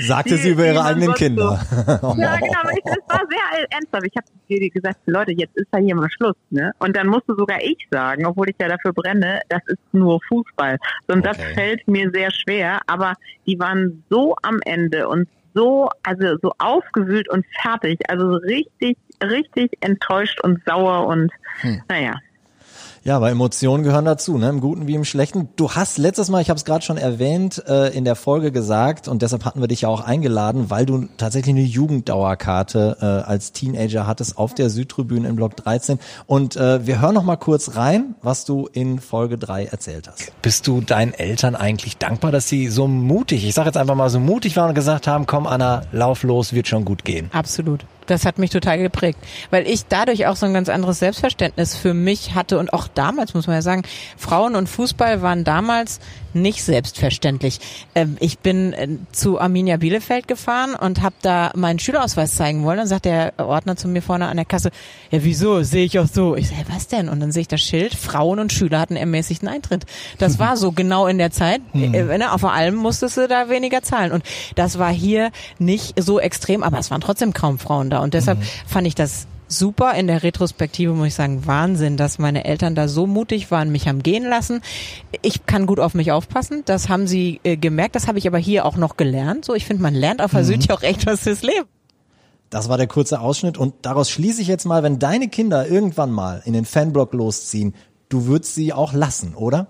[0.06, 1.60] Sagte die- sie über ihre eigenen Kinder.
[1.76, 4.04] Ja, genau, aber ich, es war sehr ernsthaft.
[4.06, 6.36] Ich habe dir gesagt, Leute, jetzt ist da hier mal Schluss.
[6.50, 6.72] Ne?
[6.78, 10.78] Und dann musste sogar ich sagen, obwohl ich ja dafür brenne, das ist nur Fußball.
[11.08, 11.54] Und das Okay.
[11.54, 13.14] fällt mir sehr schwer, aber
[13.46, 18.96] die waren so am Ende und so, also so aufgewühlt und fertig, also so richtig,
[19.22, 21.32] richtig enttäuscht und sauer und
[21.88, 22.14] naja.
[23.06, 24.48] Ja, aber Emotionen gehören dazu, ne?
[24.48, 25.48] im Guten wie im Schlechten.
[25.54, 29.06] Du hast letztes Mal, ich habe es gerade schon erwähnt, äh, in der Folge gesagt
[29.06, 33.52] und deshalb hatten wir dich ja auch eingeladen, weil du tatsächlich eine Jugenddauerkarte äh, als
[33.52, 36.00] Teenager hattest auf der Südtribüne in Block 13.
[36.26, 40.32] Und äh, wir hören noch mal kurz rein, was du in Folge 3 erzählt hast.
[40.42, 44.10] Bist du deinen Eltern eigentlich dankbar, dass sie so mutig, ich sage jetzt einfach mal
[44.10, 47.30] so mutig waren und gesagt haben, komm Anna, lauf los, wird schon gut gehen.
[47.32, 47.86] Absolut.
[48.06, 49.18] Das hat mich total geprägt,
[49.50, 52.58] weil ich dadurch auch so ein ganz anderes Selbstverständnis für mich hatte.
[52.58, 53.82] Und auch damals muss man ja sagen,
[54.16, 56.00] Frauen und Fußball waren damals
[56.36, 57.58] nicht selbstverständlich.
[57.94, 62.78] Ähm, ich bin äh, zu Arminia Bielefeld gefahren und habe da meinen Schülerausweis zeigen wollen.
[62.78, 64.70] Dann sagt der Ordner zu mir vorne an der Kasse,
[65.10, 66.36] ja wieso, sehe ich auch so.
[66.36, 67.08] Ich sage, was denn?
[67.08, 69.86] Und dann sehe ich das Schild, Frauen und Schüler hatten ermäßigten Eintritt.
[70.18, 71.60] Das war so genau in der Zeit.
[71.86, 74.10] Äh, ne, vor allem musstest du da weniger zahlen.
[74.10, 74.24] Und
[74.56, 78.00] das war hier nicht so extrem, aber es waren trotzdem kaum Frauen da.
[78.00, 79.94] Und deshalb fand ich das super.
[79.94, 83.88] In der Retrospektive muss ich sagen, Wahnsinn, dass meine Eltern da so mutig waren, mich
[83.88, 84.62] haben gehen lassen.
[85.22, 86.62] Ich kann gut auf mich aufpassen.
[86.64, 87.94] Das haben sie äh, gemerkt.
[87.94, 89.44] Das habe ich aber hier auch noch gelernt.
[89.44, 91.66] So, ich finde, man lernt auf der Süd ja auch echt was fürs Leben.
[92.50, 96.12] Das war der kurze Ausschnitt und daraus schließe ich jetzt mal, wenn deine Kinder irgendwann
[96.12, 97.74] mal in den Fanblock losziehen,
[98.08, 99.66] du würdest sie auch lassen, oder?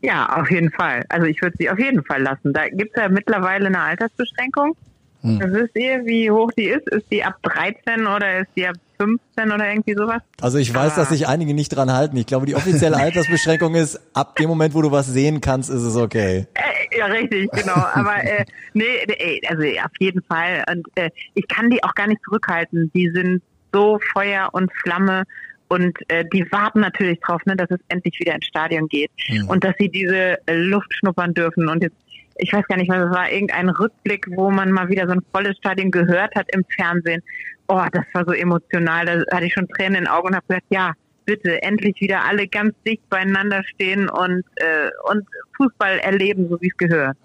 [0.00, 1.04] Ja, auf jeden Fall.
[1.10, 2.54] Also ich würde sie auf jeden Fall lassen.
[2.54, 4.74] Da gibt's ja mittlerweile eine Altersbeschränkung.
[5.22, 6.88] Wisst ihr, wie hoch die ist?
[6.88, 10.20] Ist die ab 13 oder ist die ab 15 oder irgendwie sowas?
[10.40, 10.96] Also ich weiß, Ah.
[10.96, 12.16] dass sich einige nicht dran halten.
[12.18, 15.82] Ich glaube, die offizielle Altersbeschränkung ist, ab dem Moment, wo du was sehen kannst, ist
[15.82, 16.46] es okay.
[16.54, 17.74] Äh, ja, richtig, genau.
[17.94, 20.64] Aber äh, nee, ey, also auf jeden Fall.
[20.70, 22.90] Und äh, ich kann die auch gar nicht zurückhalten.
[22.94, 25.22] Die sind so Feuer und Flamme.
[25.68, 29.08] Und äh, die warten natürlich drauf, ne, dass es endlich wieder ins Stadion geht
[29.46, 31.68] und dass sie diese äh, Luft schnuppern dürfen.
[31.68, 31.94] Und jetzt,
[32.36, 35.22] ich weiß gar nicht mehr, das war irgendein Rückblick, wo man mal wieder so ein
[35.32, 37.22] volles Stadion gehört hat im Fernsehen.
[37.68, 39.06] Oh, das war so emotional.
[39.06, 40.92] Da hatte ich schon Tränen in den Augen und habe gesagt, ja,
[41.24, 46.68] bitte endlich wieder alle ganz dicht beieinander stehen und äh, und Fußball erleben, so wie
[46.68, 47.16] es gehört.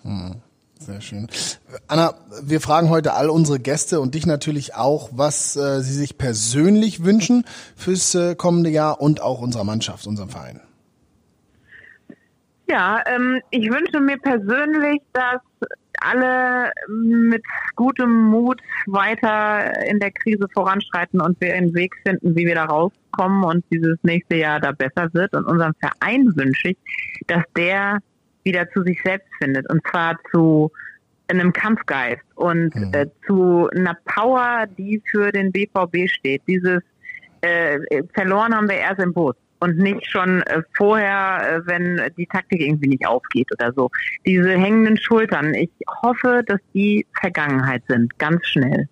[0.79, 1.27] Sehr schön.
[1.87, 2.13] Anna,
[2.43, 7.03] wir fragen heute all unsere Gäste und dich natürlich auch, was äh, sie sich persönlich
[7.03, 10.61] wünschen fürs äh, kommende Jahr und auch unserer Mannschaft, unserem Verein.
[12.67, 15.41] Ja, ähm, ich wünsche mir persönlich, dass
[16.01, 17.43] alle mit
[17.75, 22.65] gutem Mut weiter in der Krise voranschreiten und wir einen Weg finden, wie wir da
[22.65, 25.33] rauskommen und dieses nächste Jahr da besser wird.
[25.35, 26.77] Und unserem Verein wünsche ich,
[27.27, 27.99] dass der
[28.43, 30.71] wieder zu sich selbst findet und zwar zu
[31.27, 36.43] einem Kampfgeist und äh, zu einer Power, die für den BVB steht.
[36.47, 36.81] Dieses
[37.41, 37.79] äh,
[38.13, 42.61] verloren haben wir erst im Bus und nicht schon äh, vorher, äh, wenn die Taktik
[42.61, 43.89] irgendwie nicht aufgeht oder so.
[44.25, 48.87] Diese hängenden Schultern, ich hoffe, dass die Vergangenheit sind, ganz schnell.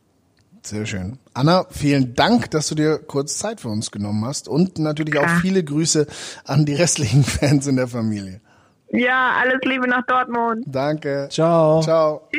[0.62, 1.20] Sehr schön.
[1.34, 5.28] Anna, vielen Dank, dass du dir kurz Zeit für uns genommen hast und natürlich auch
[5.42, 6.08] viele Grüße
[6.46, 8.40] an die restlichen Fans in der Familie.
[8.90, 10.64] Ja, alles Liebe nach Dortmund.
[10.68, 11.28] Danke.
[11.30, 11.82] Ciao.
[11.82, 12.30] Ciao.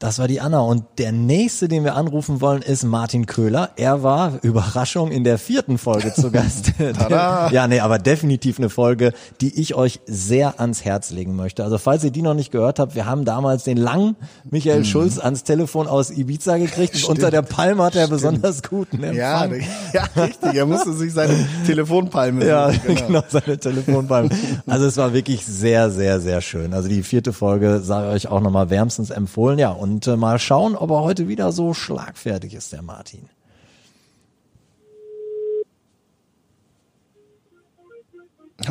[0.00, 0.60] Das war die Anna.
[0.60, 3.70] Und der nächste, den wir anrufen wollen, ist Martin Köhler.
[3.74, 6.72] Er war, Überraschung, in der vierten Folge zu Gast.
[7.10, 11.64] Ja, nee, aber definitiv eine Folge, die ich euch sehr ans Herz legen möchte.
[11.64, 14.14] Also falls ihr die noch nicht gehört habt, wir haben damals den langen
[14.50, 16.94] Michael Schulz ans Telefon aus Ibiza gekriegt.
[17.04, 19.68] Und unter der Palme hat er besonders guten Ja, Empfang.
[19.92, 20.54] ja, richtig.
[20.54, 21.34] Er musste sich seine
[21.66, 23.22] Telefonpalme Ja, suchen, genau.
[23.28, 24.30] seine Telefonpalme.
[24.66, 26.72] Also es war wirklich sehr, sehr, sehr schön.
[26.74, 29.58] Also die vierte Folge sage ich euch auch nochmal wärmstens empfohlen.
[29.58, 33.28] Ja, und äh, mal schauen, ob er heute wieder so schlagfertig ist, der Martin.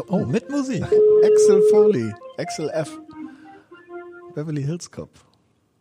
[0.07, 0.83] Oh, mit Musik.
[0.83, 2.99] Axel Foley, Axel F.
[4.35, 5.09] Beverly Hills Cop.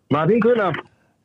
[0.09, 0.73] Martin Köhler.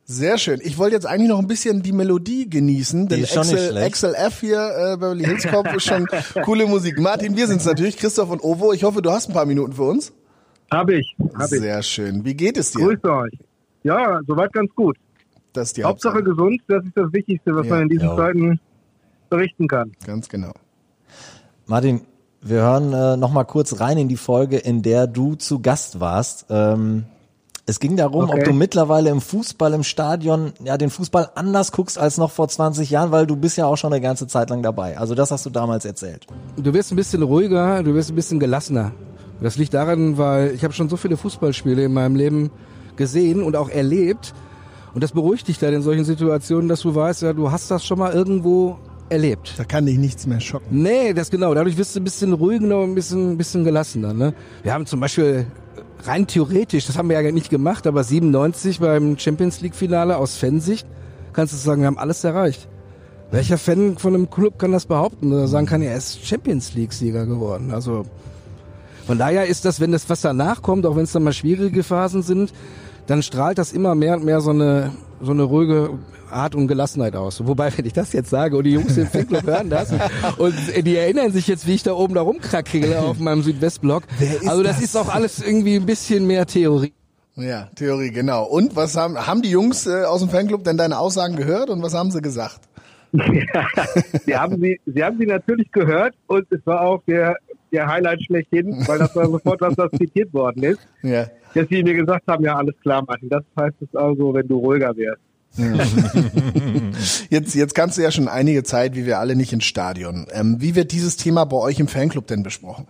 [0.04, 0.60] Sehr schön.
[0.62, 3.78] Ich wollte jetzt eigentlich noch ein bisschen die Melodie genießen, denn Axel.
[3.78, 6.06] Axel F hier, äh, Beverly Hills Cop, ist schon
[6.44, 6.98] coole Musik.
[6.98, 8.72] Martin, wir sind's natürlich, Christoph und Ovo.
[8.72, 10.12] Ich hoffe, du hast ein paar Minuten für uns.
[10.70, 11.14] Hab ich.
[11.34, 11.60] Hab ich.
[11.60, 12.24] Sehr schön.
[12.24, 12.84] Wie geht es dir?
[12.84, 13.38] Grüßt euch.
[13.84, 14.96] Ja, soweit ganz gut.
[15.52, 16.34] Das ist die Hauptsache Hauptsache.
[16.34, 17.74] gesund, das ist das Wichtigste, was Ja.
[17.74, 18.16] man in diesen Ja.
[18.16, 18.60] Zeiten
[19.28, 19.92] berichten kann.
[20.06, 20.52] Ganz genau.
[21.66, 22.02] Martin,
[22.40, 26.00] wir hören äh, noch mal kurz rein in die Folge, in der du zu Gast
[26.00, 26.46] warst.
[26.50, 27.04] Ähm,
[27.66, 28.38] es ging darum, Okay.
[28.40, 32.48] ob du mittlerweile im Fußball, im Stadion, ja, den Fußball anders guckst als noch vor
[32.48, 34.98] 20 Jahren, weil du bist ja auch schon eine ganze Zeit lang dabei.
[34.98, 36.26] Also das hast du damals erzählt.
[36.56, 38.92] Du wirst ein bisschen ruhiger, du wirst ein bisschen gelassener.
[39.40, 42.50] Das liegt daran, weil ich habe schon so viele Fußballspiele in meinem Leben
[43.02, 44.32] gesehen und auch erlebt.
[44.94, 47.84] Und das beruhigt dich dann in solchen Situationen, dass du weißt, ja, du hast das
[47.84, 49.54] schon mal irgendwo erlebt.
[49.56, 50.82] Da kann dich nichts mehr schocken.
[50.82, 51.52] Nee, das genau.
[51.52, 54.12] Dadurch wirst du ein bisschen ruhiger und ein bisschen, ein bisschen gelassener.
[54.14, 54.34] Ne?
[54.62, 55.46] Wir haben zum Beispiel
[56.04, 60.36] rein theoretisch, das haben wir ja nicht gemacht, aber 97 beim Champions League Finale aus
[60.36, 60.86] Fansicht
[61.32, 62.68] kannst du sagen, wir haben alles erreicht.
[63.30, 66.92] Welcher Fan von einem Club kann das behaupten oder sagen kann, er ist Champions League
[66.92, 67.72] Sieger geworden?
[67.72, 68.04] Also
[69.06, 71.82] von daher ist das, wenn das was danach kommt, auch wenn es dann mal schwierige
[71.82, 72.52] Phasen sind,
[73.06, 75.98] dann strahlt das immer mehr und mehr so eine so eine ruhige
[76.30, 77.46] Art und Gelassenheit aus.
[77.46, 79.92] Wobei, wenn ich das jetzt sage und die Jungs im Fanclub hören das
[80.38, 84.04] und die erinnern sich jetzt, wie ich da oben da rumkrackele auf meinem Südwestblock.
[84.46, 84.84] Also das, das?
[84.84, 86.92] ist auch alles irgendwie ein bisschen mehr Theorie.
[87.36, 88.44] Ja, Theorie, genau.
[88.44, 91.82] Und was haben, haben die Jungs äh, aus dem Fanclub denn deine Aussagen gehört und
[91.82, 92.60] was haben sie gesagt?
[94.24, 97.36] Sie haben sie, sie haben sie natürlich gehört und es war auch der,
[97.70, 101.26] der Highlight schlechthin, weil das war sofort, was das zitiert worden ist, Ja.
[101.54, 104.58] Dass sie mir gesagt haben, ja, alles klar, Martin, das heißt es also, wenn du
[104.58, 105.20] ruhiger wärst.
[107.30, 110.26] Jetzt, jetzt kannst du ja schon einige Zeit, wie wir alle nicht ins Stadion.
[110.32, 112.86] Ähm, wie wird dieses Thema bei euch im Fanclub denn besprochen?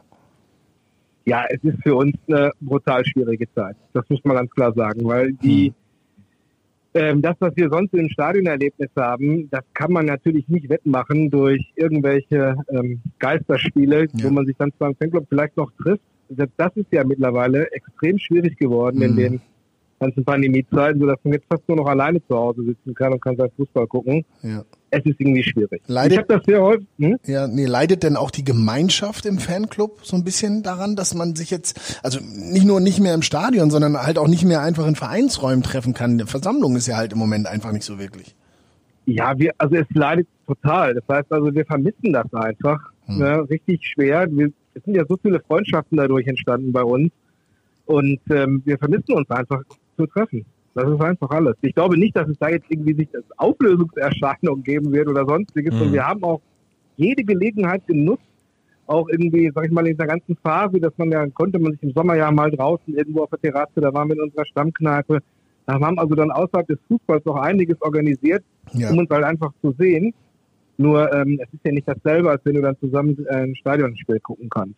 [1.24, 3.76] Ja, es ist für uns eine brutal schwierige Zeit.
[3.92, 5.72] Das muss man ganz klar sagen, weil die,
[6.94, 11.72] ähm, das, was wir sonst im Stadionerlebnis haben, das kann man natürlich nicht wettmachen durch
[11.76, 14.24] irgendwelche ähm, Geisterspiele, Ja.
[14.24, 16.02] wo man sich dann zwar im Fanclub vielleicht noch trifft.
[16.36, 19.16] Selbst das ist ja mittlerweile extrem schwierig geworden in Mhm.
[19.16, 19.40] den
[20.00, 23.36] ganzen Pandemiezeiten, sodass man jetzt fast nur noch alleine zu Hause sitzen kann und kann
[23.36, 24.24] sein Fußball gucken.
[24.42, 24.64] Ja.
[24.90, 25.80] Es ist irgendwie schwierig.
[25.86, 26.86] Leidet- ich habe das sehr häufig.
[26.98, 27.16] Hm?
[27.24, 31.34] Ja, nee, leidet denn auch die Gemeinschaft im Fanclub so ein bisschen daran, dass man
[31.36, 34.86] sich jetzt, also nicht nur nicht mehr im Stadion, sondern halt auch nicht mehr einfach
[34.86, 36.18] in Vereinsräumen treffen kann.
[36.18, 38.34] Die Versammlung ist ja halt im Moment einfach nicht so wirklich.
[39.06, 40.94] Ja, wir, also es leidet total.
[40.94, 42.80] Das heißt also, wir vermissen das einfach.
[43.06, 43.18] Hm.
[43.18, 44.26] Ne, richtig schwer.
[44.30, 47.10] Wir, es sind ja so viele Freundschaften dadurch entstanden bei uns.
[47.86, 49.62] Und ähm, wir vermissen uns einfach
[49.96, 50.44] zu treffen.
[50.74, 51.54] Das ist einfach alles.
[51.60, 55.74] Ich glaube nicht, dass es da jetzt irgendwie sich als Auflösungserscheinung geben wird oder sonstiges.
[55.74, 55.82] Mhm.
[55.82, 56.40] Und wir haben auch
[56.96, 58.22] jede Gelegenheit genutzt,
[58.86, 61.82] auch irgendwie, sag ich mal, in dieser ganzen Phase, dass man ja, konnte man sich
[61.82, 65.20] im Sommer ja mal draußen irgendwo auf der Terrasse, da waren wir in unserer Stammkneipe,
[65.66, 68.90] da haben also dann außerhalb des Fußballs noch einiges organisiert, Ja.
[68.90, 70.12] um uns halt einfach zu sehen.
[70.82, 74.20] Nur ähm, es ist ja nicht dasselbe, als wenn du dann zusammen äh, ein Stadionspiel
[74.20, 74.74] gucken kannst.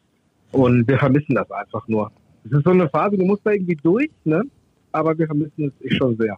[0.53, 2.11] Und wir vermissen das einfach nur.
[2.45, 4.43] Es ist so eine Phase, du musst da irgendwie durch, ne?
[4.93, 6.37] Aber wir vermissen es schon sehr.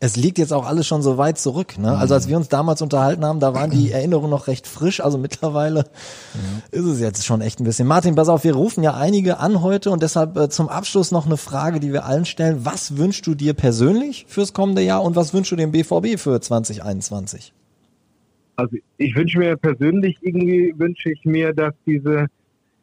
[0.00, 1.76] Es liegt jetzt auch alles schon so weit zurück.
[1.76, 1.96] Ne?
[1.96, 5.00] Also als wir uns damals unterhalten haben, da waren die Erinnerungen noch recht frisch.
[5.00, 5.86] Also mittlerweile
[6.70, 7.88] ist es jetzt schon echt ein bisschen.
[7.88, 11.26] Martin, pass auf, wir rufen ja einige an heute und deshalb äh, zum Abschluss noch
[11.26, 12.64] eine Frage, die wir allen stellen.
[12.64, 16.40] Was wünschst du dir persönlich fürs kommende Jahr und was wünschst du dem BVB für
[16.40, 17.52] 2021?
[18.58, 22.26] Also ich wünsche mir persönlich, irgendwie wünsche ich mir, dass diese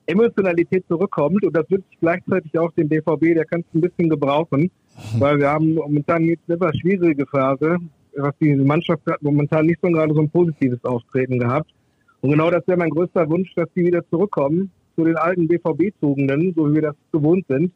[0.05, 4.07] Emotionalität zurückkommt und das wünsche ich gleichzeitig auch dem BVB, der kann es ein bisschen
[4.07, 4.71] gebrauchen,
[5.19, 7.75] weil wir haben momentan jetzt eine etwas schwierige Phase,
[8.15, 11.69] was diese Mannschaft hat momentan nicht so gerade so ein positives Auftreten gehabt.
[12.21, 16.53] Und genau das wäre mein größter Wunsch, dass die wieder zurückkommen zu den alten BVB-Tugenden,
[16.55, 17.73] so wie wir das gewohnt sind.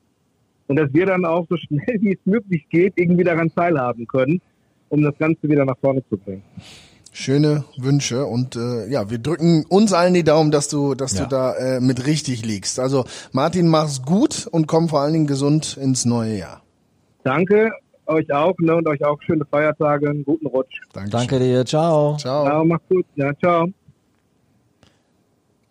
[0.67, 4.39] und dass wir dann auch so schnell wie es möglich geht irgendwie daran teilhaben können,
[4.87, 6.43] um das Ganze wieder nach vorne zu bringen.
[7.11, 11.23] Schöne Wünsche und äh, ja, wir drücken uns allen die Daumen, dass du, dass Ja.
[11.23, 12.79] du da äh, mit richtig liegst.
[12.79, 16.61] Also Martin, mach's gut und komm vor allen Dingen gesund ins neue Jahr.
[17.23, 17.71] Danke
[18.05, 20.81] euch auch ne, und euch auch schöne Feiertage, einen guten Rutsch.
[20.93, 21.11] Dankeschön.
[21.19, 22.15] Danke dir, ciao.
[22.17, 22.45] Ciao.
[22.45, 23.05] Ja, macht's gut.
[23.15, 23.67] Ja, ciao.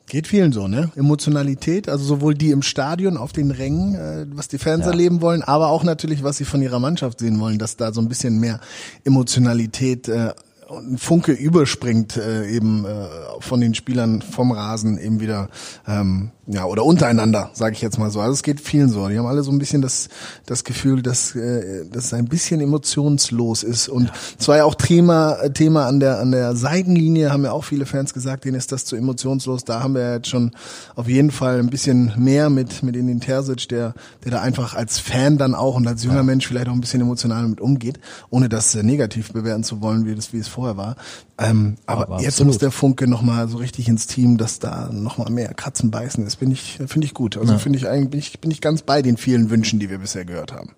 [0.09, 0.91] Geht vielen so, ne?
[0.97, 4.91] Emotionalität, also sowohl die im Stadion auf den Rängen, äh, was die Fans Ja.
[4.93, 8.01] erleben wollen, aber auch natürlich, was sie von ihrer Mannschaft sehen wollen, dass da so
[8.01, 8.59] ein bisschen mehr
[9.05, 10.33] Emotionalität äh,
[10.71, 13.07] ein Funke überspringt äh, eben äh,
[13.41, 15.49] von den Spielern vom Rasen eben wieder
[15.87, 18.21] ähm, ja oder untereinander, sage ich jetzt mal so.
[18.21, 19.07] Also es geht vielen so.
[19.09, 20.09] Die haben alle so ein bisschen das
[20.47, 25.35] das Gefühl, dass äh, dass es ein bisschen emotionslos ist und zwar ja auch Thema
[25.35, 28.73] äh, Thema an der an der Seitenlinie haben ja auch viele Fans gesagt, denen ist
[28.73, 29.65] das zu emotionslos.
[29.65, 30.53] Da haben wir ja jetzt schon
[30.97, 33.93] auf jeden Fall ein bisschen mehr mit mit Edin Terzic, der
[34.25, 37.03] der da einfach als Fan dann auch und als junger Mensch vielleicht auch ein bisschen
[37.03, 40.79] emotional mit umgeht, ohne das äh, negativ bewerten zu wollen, wie das wie es vorher
[40.79, 40.97] war.
[41.39, 42.49] Ähm, aber, Aber jetzt absolut.
[42.49, 45.91] muss der Funke noch mal so richtig ins Team, dass da noch mal mehr Katzen
[45.91, 46.25] beißen.
[46.25, 47.37] Das bin ich finde ich gut.
[47.37, 49.99] Also finde ich eigentlich bin ich, bin ich ganz bei den vielen Wünschen, die wir
[49.99, 50.71] bisher gehört haben.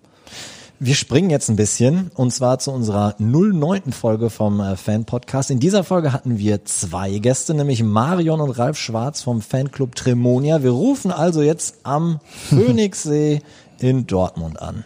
[0.83, 3.91] Wir springen jetzt ein bisschen und zwar zu unserer 09.
[3.91, 5.51] Folge vom äh, Fan-Podcast.
[5.51, 10.63] In dieser Folge hatten wir zwei Gäste, nämlich Marion und Ralf Schwarz vom Fanclub Tremonia.
[10.63, 12.19] Wir rufen also jetzt am
[12.49, 13.41] Phoenixsee
[13.79, 14.83] in Dortmund an.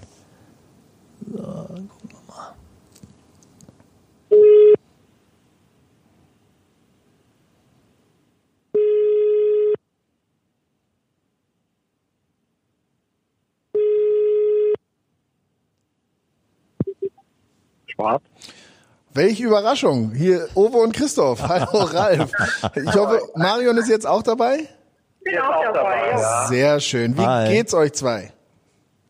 [19.16, 20.12] Welche Überraschung.
[20.14, 21.42] Hier Owe und Christoph.
[21.48, 22.32] Hallo Ralf.
[22.76, 24.68] Ich hoffe, Marion ist jetzt auch dabei?
[25.24, 26.12] bin auch dabei.
[26.12, 26.46] Ja.
[26.48, 27.18] Sehr schön.
[27.18, 27.48] Wie Hi.
[27.48, 28.34] geht's euch zwei?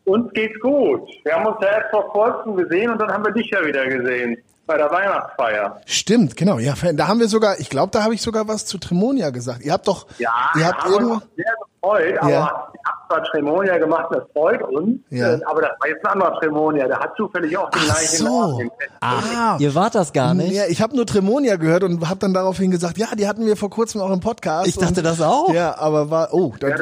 [0.04, 1.00] Uns geht's gut.
[1.24, 3.84] Wir haben uns ja erst vor kurzem gesehen und dann haben wir dich ja wieder
[3.88, 5.80] gesehen bei der Weihnachtsfeier.
[5.86, 6.60] Stimmt, genau.
[6.60, 9.62] Ja, da haben wir sogar, ich glaube, da habe ich sogar was zu Tremonia gesagt.
[9.64, 11.52] Ihr habt doch, Ja, ihr habt haben irgendwo, uns sehr
[11.86, 12.68] gefreut, aber Ja.
[12.84, 15.34] habt zwar Tremonia gemacht, das freut uns, Ja.
[15.34, 18.26] äh, aber das war jetzt ein anderer Tremonia, der hat zufällig auch den Ach gleichen
[18.26, 18.60] so.
[19.00, 20.52] Ah, Ihr wart das gar nicht?
[20.52, 23.56] Ja, ich habe nur Tremonia gehört und habe dann daraufhin gesagt, ja, die hatten wir
[23.56, 24.66] vor kurzem auch im Podcast.
[24.66, 25.52] Ich dachte und, das auch.
[25.52, 26.76] Ja, aber war, oh, da, Ja,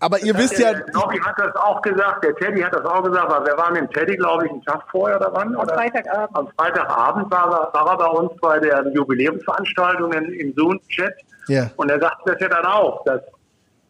[0.00, 2.84] aber ihr Das wisst ja, der Nobby hat das auch gesagt, der Teddy hat das
[2.84, 5.54] auch gesagt, aber wir waren mit dem Teddy, glaube ich, einen Tag vorher oder wann?
[5.56, 6.36] Am Freitagabend.
[6.36, 11.12] Am Freitagabend war er, war er bei uns bei der Jubiläumsveranstaltung im Zoom-Chat
[11.48, 11.66] Ja.
[11.76, 13.20] und er sagte das ja dann auch, dass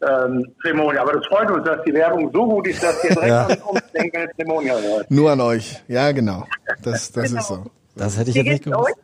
[0.08, 1.02] ähm, Tremonia.
[1.02, 3.46] Aber das freut uns, dass die Werbung so gut ist, dass wir direkt Ja.
[3.46, 5.10] an uns denken, Tremonia hört.
[5.10, 5.82] nur an euch.
[5.88, 6.44] Ja, genau.
[6.82, 7.64] Das, das ist so.
[7.96, 8.94] Das hätte ich jetzt nicht gewusst.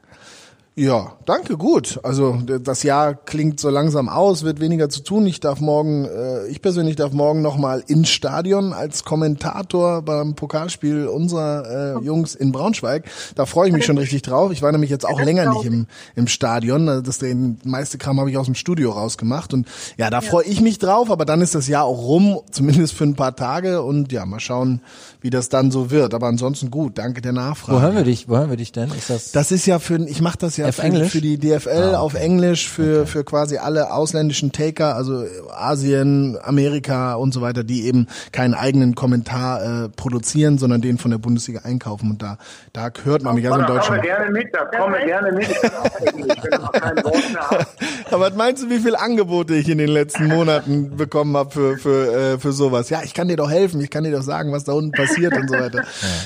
[0.78, 1.98] Ja, danke, gut.
[2.02, 5.26] Also das Jahr klingt so langsam aus, wird weniger zu tun.
[5.26, 11.06] Ich darf morgen, äh, ich persönlich darf morgen nochmal ins Stadion als Kommentator beim Pokalspiel
[11.06, 13.04] unserer äh, Jungs in Braunschweig.
[13.36, 14.52] Da freue ich mich schon richtig drauf.
[14.52, 16.90] Ich war nämlich jetzt auch länger nicht im, im Stadion.
[16.90, 19.54] Also Das den meiste Kram habe ich aus dem Studio rausgemacht.
[19.54, 22.92] Und ja, da freue ich mich drauf, aber dann ist das Jahr auch rum, zumindest
[22.92, 23.80] für ein paar Tage.
[23.80, 24.82] Und ja, mal schauen,
[25.22, 26.12] wie das dann so wird.
[26.12, 27.78] Aber ansonsten gut, danke der Nachfrage.
[27.78, 28.28] Wo hören wir dich?
[28.28, 28.90] Wo hören wir dich denn?
[28.90, 29.32] Ist das?
[29.32, 31.12] Das ist ja für, ich mache das ja Auf für, Englisch?
[31.12, 32.24] für die DFL Ah, auf okay.
[32.24, 35.24] Englisch, für, für quasi alle ausländischen Taker, also
[35.54, 41.10] Asien, Amerika und so weiter, die eben keinen eigenen Kommentar äh, produzieren, sondern den von
[41.10, 42.10] der Bundesliga einkaufen.
[42.10, 42.38] Und da,
[42.72, 44.02] da hört man mich also in da kommen wir Deutschland.
[44.02, 45.48] gerne mit, da kommen wir gerne mit.
[45.48, 48.12] Ich kann auch Englisch, wenn du noch kein Wort mehr hast.
[48.12, 51.76] Aber was meinst du, wie viele Angebote ich in den letzten Monaten bekommen habe für,
[51.78, 52.90] für, äh, für sowas?
[52.90, 55.36] Ja, ich kann dir doch helfen, ich kann dir doch sagen, was da unten passiert
[55.36, 55.82] und so weiter.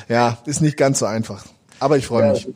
[0.08, 1.44] Ja, ist nicht ganz so einfach.
[1.78, 2.48] Aber ich freue mich.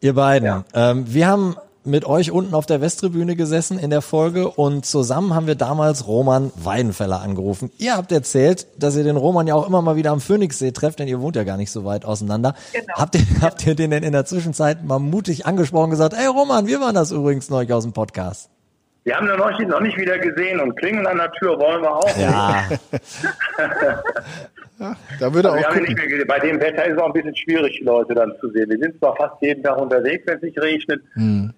[0.00, 0.64] Ihr beiden.
[0.74, 5.34] Ähm, wir haben mit euch unten auf der Westtribüne gesessen in der Folge und zusammen
[5.34, 7.70] haben wir damals Roman Weidenfeller angerufen.
[7.78, 10.98] Ihr habt erzählt, dass ihr den Roman ja auch immer mal wieder am Phoenixsee trefft,
[10.98, 12.54] denn ihr wohnt ja gar nicht so weit auseinander.
[12.72, 12.94] Genau.
[12.94, 16.26] Habt, ihr, habt ihr den denn in der Zwischenzeit mal mutig angesprochen und gesagt, ey
[16.26, 18.50] Roman, wir waren das übrigens neulich aus dem Podcast?
[19.04, 21.82] Wir haben ihn noch nicht, noch nicht wieder gesehen und klingeln an der Tür wollen
[21.82, 22.18] wir auch.
[22.18, 22.64] Ja,
[25.18, 26.24] Da würde Also wir auch mehr.
[26.26, 28.70] Bei dem Wetter ist es auch ein bisschen schwierig, die Leute dann zu sehen.
[28.70, 31.52] Wir sind zwar fast jeden Tag unterwegs, wenn es nicht regnet, Hm.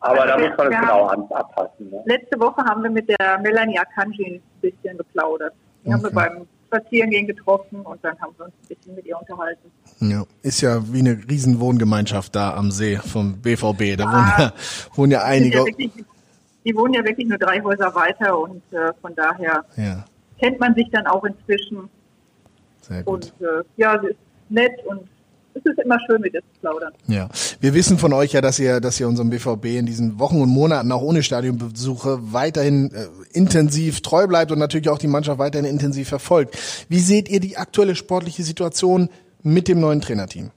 [0.00, 1.90] aber da Also wir- muss man es genau haben- abpassen.
[1.90, 2.02] Ne?
[2.06, 5.52] Letzte Woche haben wir mit der Melanie Akanji ein bisschen geplaudert.
[5.84, 6.14] Die haben wir Okay.
[6.14, 9.70] beim Spazierengehen getroffen und dann haben wir uns ein bisschen mit ihr unterhalten.
[10.00, 13.94] Ja, ist ja wie eine riesen Wohngemeinschaft da am See vom BVB.
[13.96, 14.52] Da wohnen ja,
[14.96, 15.58] wohnen ja einige.
[15.58, 15.92] ja wirklich,
[16.64, 20.04] die wohnen ja wirklich nur drei Häuser weiter und äh, von daher Ja,
[20.40, 21.88] kennt man sich dann auch inzwischen.
[22.86, 23.32] Sehr gut.
[23.38, 24.18] Und äh, ja, sie ist
[24.48, 25.08] nett und
[25.54, 26.92] es ist immer schön, mit ihr zu plaudern.
[27.06, 27.28] Ja.
[27.60, 30.48] Wir wissen von euch ja, dass ihr, dass ihr unserem BVB in diesen Wochen und
[30.48, 35.66] Monaten auch ohne Stadionbesuche weiterhin äh, intensiv treu bleibt und natürlich auch die Mannschaft weiterhin
[35.66, 36.86] intensiv verfolgt.
[36.88, 39.08] Wie seht ihr die aktuelle sportliche Situation
[39.42, 40.50] mit dem neuen Trainerteam?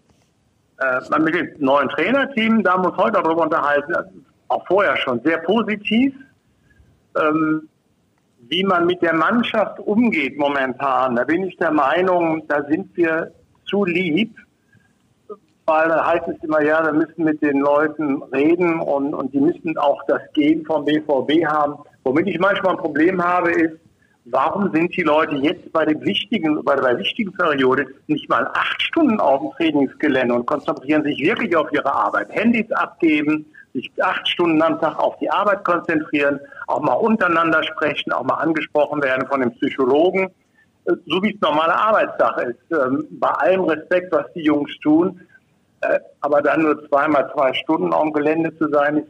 [0.80, 3.94] Äh, mit dem neuen Trainerteam, da muss heute darüber unterhalten,
[4.48, 6.14] auch vorher schon sehr positiv.
[7.20, 7.68] Ähm,
[8.50, 13.32] wie man mit der Mannschaft umgeht momentan, da bin ich der Meinung, da sind wir
[13.66, 14.36] zu lieb,
[15.66, 19.42] weil da heißt es immer, ja, wir müssen mit den Leuten reden und, und die
[19.42, 21.76] müssen auch das Gehen vom BVB haben.
[22.06, 23.78] Womit ich manchmal ein Problem habe, ist,
[24.26, 28.82] warum sind die Leute jetzt bei dem wichtigen, bei der wichtigen Periode nicht mal acht
[28.82, 32.30] Stunden auf dem Trainingsgelände und konzentrieren sich wirklich auf ihre Arbeit?
[32.30, 38.12] Handys abgeben, sich acht Stunden am Tag auf die Arbeit konzentrieren, auch mal untereinander sprechen,
[38.12, 40.30] auch mal angesprochen werden von dem Psychologen,
[40.86, 42.72] äh, so wie es normale Arbeitssache ist.
[42.72, 45.20] Ähm, bei allem Respekt, was die Jungs tun,
[45.82, 49.08] äh, aber dann nur zweimal zwei Stunden auf dem Gelände zu sein, ist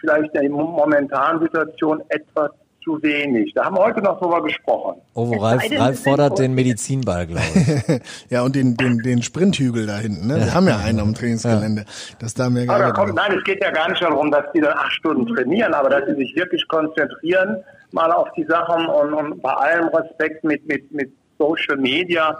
[0.00, 2.50] vielleicht in der momentanen Situation etwas
[2.82, 3.52] zu wenig.
[3.54, 5.00] Da haben wir heute noch drüber gesprochen.
[5.14, 8.00] Oh, Ralf, Ralf fordert den Medizinball, glaube ich.
[8.30, 10.26] ja, und den, den, den Sprinthügel da hinten.
[10.26, 10.36] Ne?
[10.36, 11.84] Wir haben ja einen am Trainingsgelände.
[12.18, 14.76] Das da mir aber kommt, nein, es geht ja gar nicht darum, dass die dann
[14.76, 17.56] acht Stunden trainieren, aber dass sie sich wirklich konzentrieren,
[17.92, 22.38] mal auf die Sachen und, und bei allem Respekt mit, mit, mit Social Media,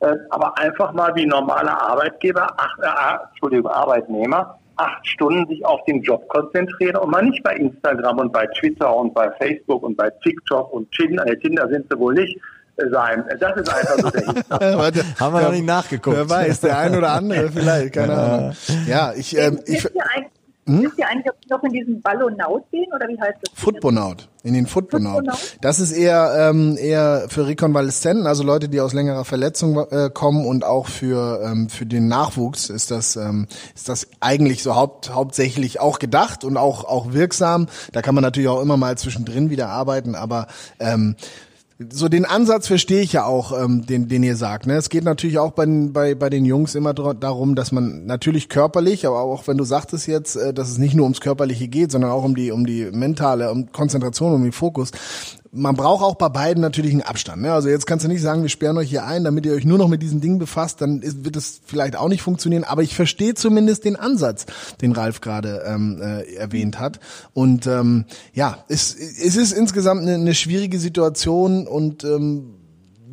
[0.00, 5.84] äh, aber einfach mal wie normale Arbeitgeber, ach, äh, Entschuldigung, Arbeitnehmer, acht Stunden sich auf
[5.84, 9.96] den Job konzentrieren und mal nicht bei Instagram und bei Twitter und bei Facebook und
[9.96, 12.38] bei TikTok und Tinder, äh, Tinder sind sie wohl nicht,
[12.76, 13.24] äh, sein.
[13.38, 16.16] Das ist einfach so der Warte, Haben wir noch nicht nachgeguckt.
[16.16, 18.52] Wer weiß, der ein oder andere vielleicht, keine Ahnung.
[18.86, 19.86] Ja, ich, ähm, ich,
[20.66, 20.84] hm?
[20.84, 23.52] Wisst ihr eigentlich, noch in diesen Ballonaut gehen oder wie heißt das?
[23.58, 24.28] Footbonaut.
[24.44, 25.24] In den Footbonaut.
[25.60, 30.46] Das ist eher ähm, eher für Rekonvaleszenten, also Leute, die aus längerer Verletzung äh, kommen
[30.46, 35.12] und auch für ähm, für den Nachwuchs ist das ähm, ist das eigentlich so haupt,
[35.12, 37.66] hauptsächlich auch gedacht und auch auch wirksam.
[37.92, 40.46] Da kann man natürlich auch immer mal zwischendrin wieder arbeiten, aber
[40.78, 41.16] ähm,
[41.90, 44.66] so den Ansatz verstehe ich ja auch, ähm, den, den ihr sagt.
[44.66, 44.74] Ne?
[44.74, 49.06] Es geht natürlich auch bei, bei, bei den Jungs immer darum, dass man natürlich körperlich,
[49.06, 52.10] aber auch wenn du sagtest jetzt, äh, dass es nicht nur ums Körperliche geht, sondern
[52.10, 54.90] auch um die, um die mentale um Konzentration, um den Fokus,
[55.54, 57.42] man braucht auch bei beiden natürlich einen Abstand.
[57.42, 57.52] Ne?
[57.52, 59.76] Also jetzt kannst du nicht sagen, wir sperren euch hier ein, damit ihr euch nur
[59.76, 62.64] noch mit diesen Dingen befasst, dann ist, wird es vielleicht auch nicht funktionieren.
[62.64, 64.46] Aber ich verstehe zumindest den Ansatz,
[64.80, 67.00] den Ralf gerade ähm, äh, erwähnt hat.
[67.34, 72.54] Und ähm, ja, es, es ist insgesamt eine, eine schwierige Situation und ähm,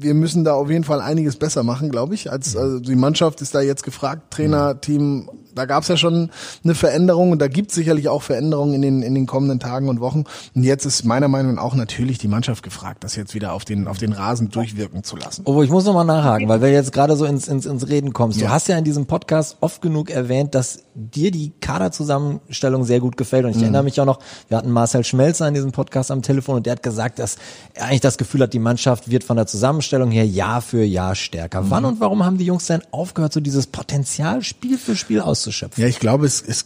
[0.02, 2.32] wir müssen da auf jeden Fall einiges besser machen, glaube ich.
[2.32, 6.32] Als also die Mannschaft ist da jetzt gefragt, Trainer, Team, da gab es ja schon
[6.63, 9.89] eine Veränderung und da gibt es sicherlich auch Veränderungen in den in den kommenden Tagen
[9.89, 10.24] und Wochen.
[10.56, 13.65] Und jetzt ist meiner Meinung nach auch natürlich die Mannschaft gefragt, das jetzt wieder auf
[13.65, 15.43] den auf den Rasen durchwirken zu lassen.
[15.45, 18.13] Oh, ich muss noch mal nachhaken, weil wir jetzt gerade so ins, ins ins Reden
[18.13, 18.39] kommst.
[18.39, 18.52] Du ja.
[18.52, 23.45] hast ja in diesem Podcast oft genug erwähnt, dass dir die Kaderzusammenstellung sehr gut gefällt
[23.45, 23.63] und ich mhm.
[23.63, 26.74] erinnere mich auch noch, wir hatten Marcel Schmelzer in diesem Podcast am Telefon und der
[26.74, 27.38] hat gesagt, dass
[27.74, 31.15] er eigentlich das Gefühl hat, die Mannschaft wird von der Zusammenstellung her Jahr für Jahr
[31.15, 31.62] stärker.
[31.62, 31.69] Mhm.
[31.69, 35.81] Wann und warum haben die Jungs denn aufgehört, so dieses Potenzial Spiel für Spiel auszuschöpfen?
[35.81, 36.65] Ja, ich glaube, es, es,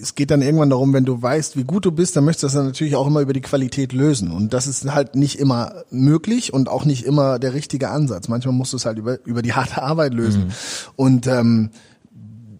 [0.00, 2.46] es geht dann irgendwann darum, wenn du weißt, wie gut du bist, dann möchtest du
[2.46, 4.30] das dann natürlich auch immer über die Qualität lösen.
[4.30, 8.28] Und das ist halt nicht immer möglich und auch nicht immer der richtige Ansatz.
[8.28, 10.46] Manchmal musst du es halt über, über die harte Arbeit lösen.
[10.46, 10.52] Mhm.
[10.96, 11.70] Und ähm,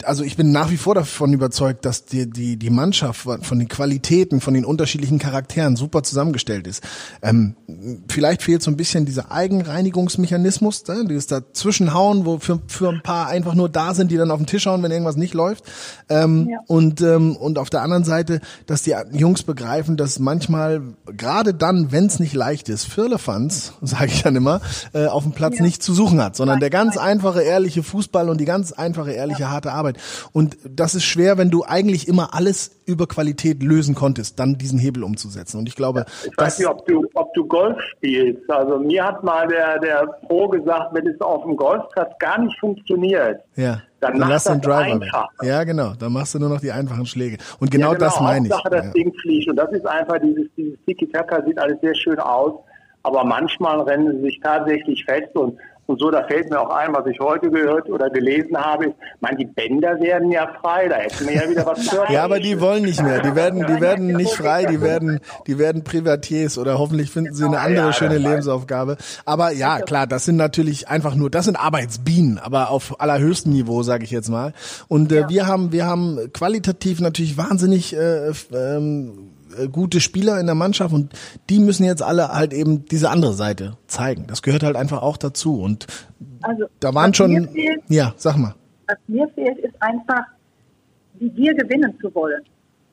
[0.06, 3.68] also ich bin nach wie vor davon überzeugt, dass die, die, die Mannschaft von den
[3.68, 6.82] Qualitäten, von den unterschiedlichen Charakteren super zusammengestellt ist.
[7.22, 7.56] Ähm,
[8.08, 11.04] vielleicht fehlt so ein bisschen dieser Eigenreinigungsmechanismus, ne?
[11.08, 14.46] dieses dazwischenhauen, wo für, für ein paar einfach nur da sind, die dann auf den
[14.46, 15.64] Tisch hauen, wenn irgendwas nicht läuft.
[16.08, 16.58] Ähm, ja.
[16.66, 21.92] und, ähm, und auf der anderen Seite, dass die Jungs begreifen, dass manchmal, gerade dann,
[21.92, 24.60] wenn es nicht leicht ist, Firlefanz, sage ich dann immer,
[24.92, 25.62] äh, auf dem Platz ja.
[25.62, 29.42] nicht zu suchen hat, sondern der ganz einfache, ehrliche Fußball und die ganz einfache, ehrliche,
[29.42, 29.50] ja.
[29.50, 30.30] harte Arbeit Arbeit.
[30.32, 34.78] Und das ist schwer, wenn du eigentlich immer alles über Qualität lösen konntest, dann diesen
[34.78, 35.58] Hebel umzusetzen.
[35.58, 38.48] Und ich glaube, ich weiß nicht, ob du, ob du Golf spielst.
[38.48, 42.58] Also mir hat mal der, der Pro gesagt, wenn es auf dem Golfplatz gar nicht
[42.60, 43.82] funktioniert, ja.
[44.00, 45.28] dann, dann lass den Driver einfach.
[45.42, 45.94] Ja, genau.
[45.98, 47.38] Dann machst du nur noch die einfachen Schläge.
[47.58, 48.52] Und genau, ja, genau das meine ich.
[48.52, 48.92] Hauptsache, das ja.
[48.92, 49.50] Ding fliegt.
[49.50, 52.52] Und das ist einfach dieses, dieses Tiki-Taka sieht alles sehr schön aus.
[53.02, 55.56] Aber manchmal rennen sie sich tatsächlich fest und
[55.86, 58.94] und so, da fällt mir auch ein, was ich heute gehört oder gelesen habe, ist,
[59.20, 62.10] man, die Bänder werden ja frei, da hätten wir ja wieder was gehört.
[62.10, 63.20] ja, aber die wollen nicht mehr.
[63.20, 67.44] Die werden, die werden nicht frei, die werden, die werden Privatiers oder hoffentlich finden sie
[67.44, 68.96] eine andere schöne Lebensaufgabe.
[69.24, 73.82] Aber ja, klar, das sind natürlich einfach nur, das sind Arbeitsbienen, aber auf allerhöchstem Niveau,
[73.82, 74.52] sage ich jetzt mal.
[74.88, 79.35] Und äh, wir haben, wir haben qualitativ natürlich wahnsinnig äh, ähm, äh,
[79.70, 81.12] gute Spieler in der Mannschaft und
[81.50, 84.26] die müssen jetzt alle halt eben diese andere Seite zeigen.
[84.26, 85.86] Das gehört halt einfach auch dazu und
[86.42, 88.54] also, da waren schon, fehlt, ja, sag mal.
[88.86, 90.22] Was mir fehlt, ist einfach
[91.18, 92.42] wie wir gewinnen zu wollen.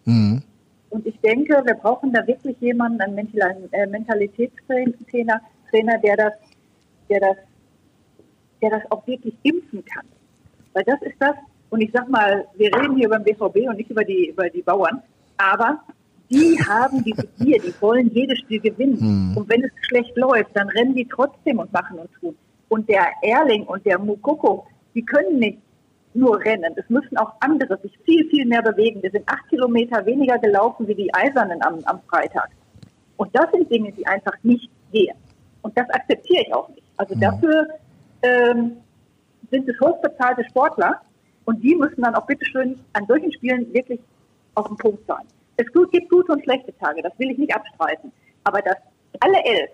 [0.06, 0.42] Mhm.
[0.90, 3.18] Und ich denke, wir brauchen da wirklich jemanden, einen
[3.72, 6.34] äh, Mentalitätstrainer, Trainer, der das,
[7.10, 7.38] der das,
[8.62, 10.06] der das auch wirklich impfen kann.
[10.74, 11.36] Weil das ist das,
[11.72, 14.50] und ich sag mal, wir reden hier über den BVB und nicht über die, über
[14.50, 15.02] die Bauern,
[15.38, 15.82] aber
[16.34, 18.98] die haben diese Gier, die wollen jedes Spiel gewinnen.
[19.36, 22.36] Und wenn es schlecht läuft, dann rennen die trotzdem und machen und tun.
[22.70, 24.66] Und der Erling und der Mukoko,
[24.96, 25.60] die können nicht
[26.16, 26.74] nur rennen.
[26.76, 29.02] Es müssen auch andere sich viel, viel mehr bewegen.
[29.04, 32.50] Wir sind acht Kilometer weniger gelaufen wie die Eisernen am, am Freitag.
[33.18, 35.16] Und das sind Dinge, die einfach nicht gehen.
[35.62, 36.84] Und das akzeptiere ich auch nicht.
[36.98, 37.68] Also dafür
[38.22, 38.78] ähm,
[39.52, 41.02] sind es hochbezahlte Sportler
[41.46, 44.00] und die müssen dann auch bitteschön an solchen Spielen wirklich
[44.56, 45.26] auf dem Punkt sein.
[45.58, 48.12] Es gibt gute und schlechte Tage, das will ich nicht abstreiten.
[48.44, 48.78] Aber dass
[49.20, 49.70] alle elf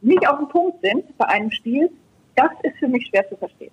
[0.00, 1.90] nicht auf dem Punkt sind bei einem Spiel,
[2.36, 3.72] das ist für mich schwer zu verstehen.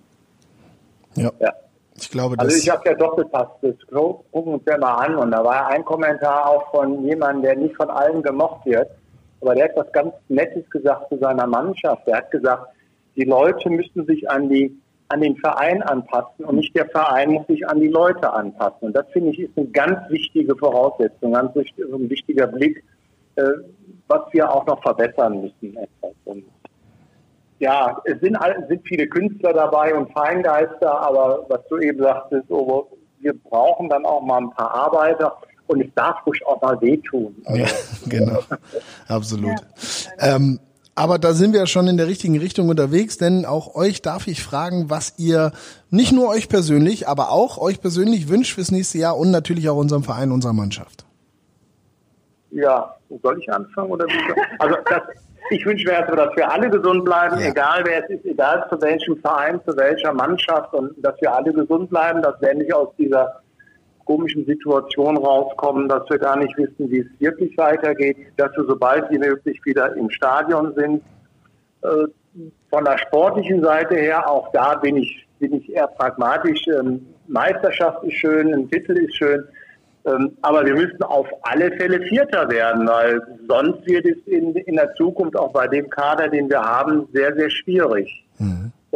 [1.14, 1.30] Ja.
[1.40, 1.52] Ja.
[1.98, 5.42] Ich glaube, Also ich habe ja Doppelpass, das gucken uns ja mal an und da
[5.42, 8.90] war ein Kommentar auch von jemandem, der nicht von allen gemocht wird,
[9.40, 12.06] aber der hat was ganz Nettes gesagt zu seiner Mannschaft.
[12.06, 12.66] Der hat gesagt,
[13.16, 14.76] die Leute müssen sich an die
[15.08, 18.88] an den Verein anpassen und nicht der Verein muss sich an die Leute anpassen.
[18.88, 22.82] Und das finde ich ist eine ganz wichtige Voraussetzung, ganz ein wichtiger Blick,
[23.36, 23.42] äh,
[24.08, 25.76] was wir auch noch verbessern müssen.
[25.76, 26.12] Etwas.
[26.24, 26.44] Und
[27.58, 28.36] ja, es sind,
[28.68, 32.88] sind viele Künstler dabei und Feingeister, aber was du eben sagtest, oh,
[33.20, 35.38] wir brauchen dann auch mal ein paar Arbeiter
[35.68, 37.34] und es darf ruhig auch mal wehtun.
[37.44, 37.68] Also, Ja,
[38.08, 38.40] genau.
[39.08, 39.56] Absolut.
[40.20, 40.60] Ähm,
[40.96, 44.26] aber da sind wir ja schon in der richtigen Richtung unterwegs, denn auch euch darf
[44.26, 45.52] ich fragen, was ihr
[45.90, 49.76] nicht nur euch persönlich, aber auch euch persönlich wünscht fürs nächste Jahr und natürlich auch
[49.76, 51.04] unserem Verein, unserer Mannschaft.
[52.50, 54.40] Ja, soll ich anfangen oder wie?
[54.58, 55.02] Also das,
[55.50, 57.48] ich wünsche mir erstmal, dass wir alle gesund bleiben, Ja.
[57.48, 61.52] egal wer es ist, egal zu welchem Verein, zu welcher Mannschaft und dass wir alle
[61.52, 63.40] gesund bleiben, dass wir nicht aus dieser
[64.06, 69.10] komischen Situation rauskommen, dass wir gar nicht wissen, wie es wirklich weitergeht, dass wir sobald
[69.10, 71.02] wie möglich wieder im Stadion sind.
[71.82, 72.06] Äh,
[72.70, 76.66] Von der sportlichen Seite her, auch da bin ich, bin ich eher pragmatisch.
[76.68, 79.44] Ähm, Meisterschaft ist schön, ein Titel ist schön.
[80.06, 84.76] Ähm, Aber wir müssen auf alle Fälle Vierter werden, weil sonst wird es in, in
[84.76, 88.24] der Zukunft auch bei dem Kader, den wir haben, sehr, sehr schwierig.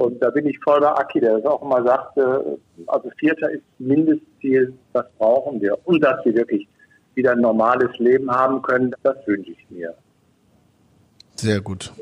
[0.01, 3.62] Und da bin ich voll bei Aki, der das auch immer sagte, also Vierter ist
[3.78, 5.76] Mindestziel, das brauchen wir.
[5.84, 6.66] Und dass wir wirklich
[7.14, 9.94] wieder ein normales Leben haben können, das wünsche ich mir.
[11.36, 11.92] Sehr gut.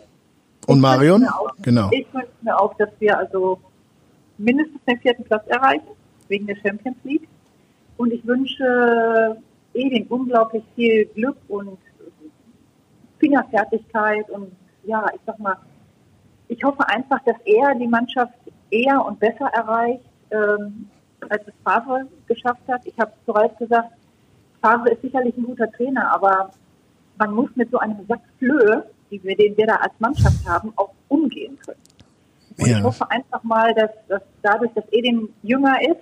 [0.68, 1.22] Und Marion?
[1.22, 1.88] Ich wünsche mir auch- Genau.
[1.92, 3.58] Ich wünsche mir auch, dass wir also
[4.36, 5.88] mindestens den vierten Platz erreichen,
[6.28, 7.26] wegen der Champions League.
[7.96, 9.36] Und ich wünsche
[9.74, 11.78] Edin unglaublich viel Glück und
[13.18, 14.52] Fingerfertigkeit und
[14.84, 15.56] ja, ich sag mal,
[16.48, 18.34] ich hoffe einfach, dass er die Mannschaft
[18.70, 20.88] eher und besser erreicht, ähm,
[21.28, 22.86] als es Favre geschafft hat.
[22.86, 23.92] Ich habe bereits gesagt,
[24.60, 26.50] Favre ist sicherlich ein guter Trainer, aber
[27.18, 30.72] man muss mit so einem Sack Flöhe, die wir, den wir da als Mannschaft haben,
[30.76, 31.80] auch umgehen können.
[32.58, 32.78] Und Ja.
[32.78, 36.00] ich hoffe einfach mal, dass, dass dadurch, dass Edin jünger ist,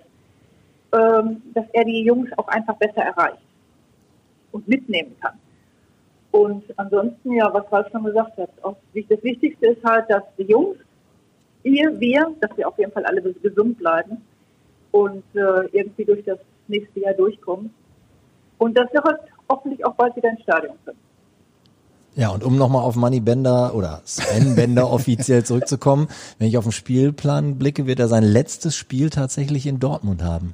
[0.92, 3.42] ähm, dass er die Jungs auch einfach besser erreicht
[4.52, 5.38] und mitnehmen kann.
[6.36, 8.76] Und ansonsten, ja, was Ralf schon gesagt hat, auch
[9.08, 10.76] das Wichtigste ist halt, dass die Jungs,
[11.62, 14.18] ihr, wir, dass wir auf jeden Fall alle gesund bleiben
[14.90, 17.70] und äh, irgendwie durch das nächste Jahr durchkommen.
[18.58, 20.98] Und dass wir halt hoffentlich auch bald wieder ins Stadion können.
[22.16, 26.08] Ja, und um nochmal auf Money Bender oder Sven Bender offiziell zurückzukommen,
[26.38, 30.52] wenn ich auf den Spielplan blicke, wird er sein letztes Spiel tatsächlich in Dortmund haben.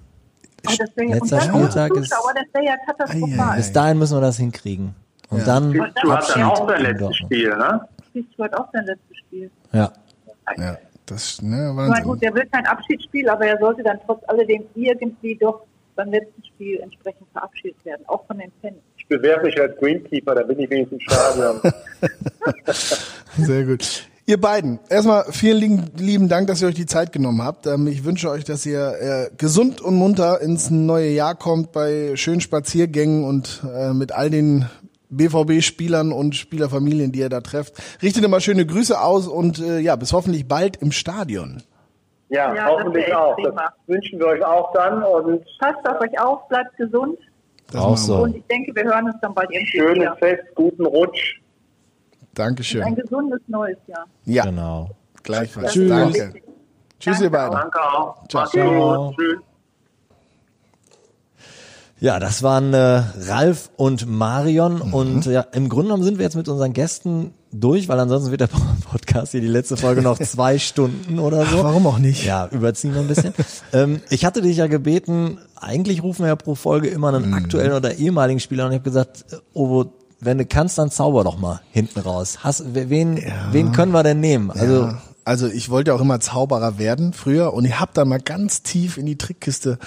[0.64, 3.57] Ja, und Letzter Spieltag ist- Zuschauer, das wäre ja katastrophal.
[3.57, 4.95] Bis dahin müssen wir das hinkriegen.
[5.33, 5.45] Und Ja.
[5.47, 7.16] dann Du hast Abschied dann auch dein in letztes Dortmund.
[7.33, 7.80] Spiel, ne?
[8.14, 9.51] Siehst du hat auch sein letztes Spiel.
[9.72, 9.93] Ja.
[10.59, 10.76] Ja,
[11.07, 12.05] das, ne, Ich meine, Wahnsinn.
[12.05, 15.62] gut, der will kein Abschiedsspiel, aber er sollte dann trotz alledem irgendwie doch
[15.97, 18.76] beim letzten Spiel entsprechend verabschiedet werden, auch von den Fans.
[18.97, 21.61] Ich bewerbe mich als Greenkeeper, da bin ich wenigstens im Stadion.
[23.39, 24.09] Sehr gut.
[24.24, 27.66] Ihr beiden, erstmal vielen lieben, lieben Dank, dass ihr euch die Zeit genommen habt.
[27.66, 32.12] Ähm, ich wünsche euch, dass ihr äh, gesund und munter ins neue Jahr kommt bei
[32.14, 34.66] schönen Spaziergängen und äh, mit all den
[35.12, 37.74] BVB-Spielern und Spielerfamilien, die ihr da trefft.
[38.02, 41.62] Richtet immer schöne Grüße aus und äh, ja, bis hoffentlich bald im Stadion.
[42.28, 43.36] Ja, Ja, hoffentlich auch.
[43.42, 43.54] Das
[43.86, 47.18] wünschen wir euch auch dann und Passt auf euch auf, bleibt gesund
[47.70, 48.22] Das Auch so.
[48.22, 50.16] und ich denke, wir hören uns dann bald irgendwie schönes wieder.
[50.16, 51.38] Fest, guten Rutsch.
[51.38, 52.94] Ein Dankeschön.
[52.94, 54.06] gesundes neues Jahr.
[54.24, 54.88] Ja, Genau.
[55.22, 55.72] gleichfalls.
[55.72, 55.88] Tschüss.
[55.90, 56.32] Danke.
[56.98, 57.52] Tschüss, ihr beiden.
[57.52, 58.26] Danke auch.
[58.28, 58.46] Ciao.
[58.46, 59.08] Ciao.
[59.08, 59.16] gut.
[59.18, 59.51] Tschüss.
[62.03, 64.92] Ja, das waren äh, Ralf und Marion Mhm.
[64.94, 68.40] und ja, im Grunde genommen sind wir jetzt mit unseren Gästen durch, weil ansonsten wird
[68.40, 68.48] der
[68.90, 71.59] Podcast hier die letzte Folge noch zwei Stunden oder so.
[71.59, 72.24] Ach, warum auch nicht?
[72.24, 73.32] Ja, überziehen wir ein bisschen.
[73.72, 77.34] ähm, ich hatte dich ja gebeten, eigentlich rufen wir ja pro Folge immer einen Mhm.
[77.34, 79.24] aktuellen oder ehemaligen Spieler und ich habe gesagt,
[79.55, 82.38] Ovo, wenn du kannst, dann zauber doch mal hinten raus.
[82.42, 83.20] Hast, wen,
[83.53, 84.50] wen können wir denn nehmen?
[84.50, 85.03] Also ja.
[85.24, 88.96] Also ich wollte auch immer Zauberer werden früher und ich habe da mal ganz tief
[88.96, 89.78] in die Trickkiste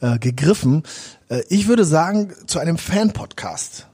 [0.00, 0.82] äh, gegriffen.
[1.28, 3.86] Äh, ich würde sagen, zu einem Fan-Podcast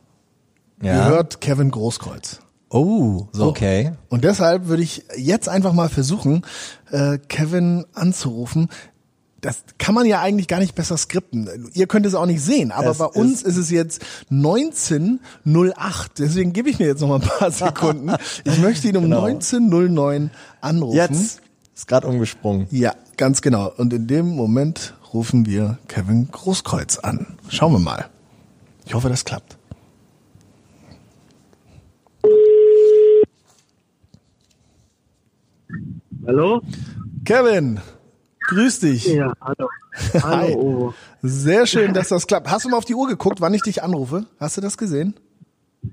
[0.82, 1.08] ja.
[1.08, 2.40] gehört Kevin Großkreuz.
[2.68, 3.46] Oh, So.
[3.46, 3.92] okay.
[4.08, 6.44] Und deshalb würde ich jetzt einfach mal versuchen,
[6.90, 8.68] äh, Kevin anzurufen.
[9.42, 11.70] Das kann man ja eigentlich gar nicht besser skripten.
[11.74, 16.18] Ihr könnt es auch nicht sehen, aber Es bei uns ist es jetzt 1908.
[16.18, 18.10] Deswegen gebe ich mir jetzt noch mal ein paar Sekunden.
[18.44, 19.24] Ich möchte ihn um Genau.
[19.24, 20.30] 1909
[20.60, 20.96] anrufen.
[20.96, 21.42] Jetzt
[21.74, 22.66] ist gerade umgesprungen.
[22.70, 23.70] Ja, ganz genau.
[23.76, 27.36] Und in dem Moment rufen wir Kevin Großkreuz an.
[27.48, 28.06] Schauen wir mal.
[28.86, 29.58] Ich hoffe, das klappt.
[36.26, 36.60] Hallo?
[37.24, 37.80] Kevin,
[38.46, 39.06] grüß dich.
[39.06, 39.68] Ja, hallo.
[40.22, 41.28] Hallo, Hi.
[41.28, 42.50] Sehr schön, dass das klappt.
[42.50, 44.26] Hast du mal auf die Uhr geguckt, wann ich dich anrufe?
[44.38, 45.14] Hast du das gesehen?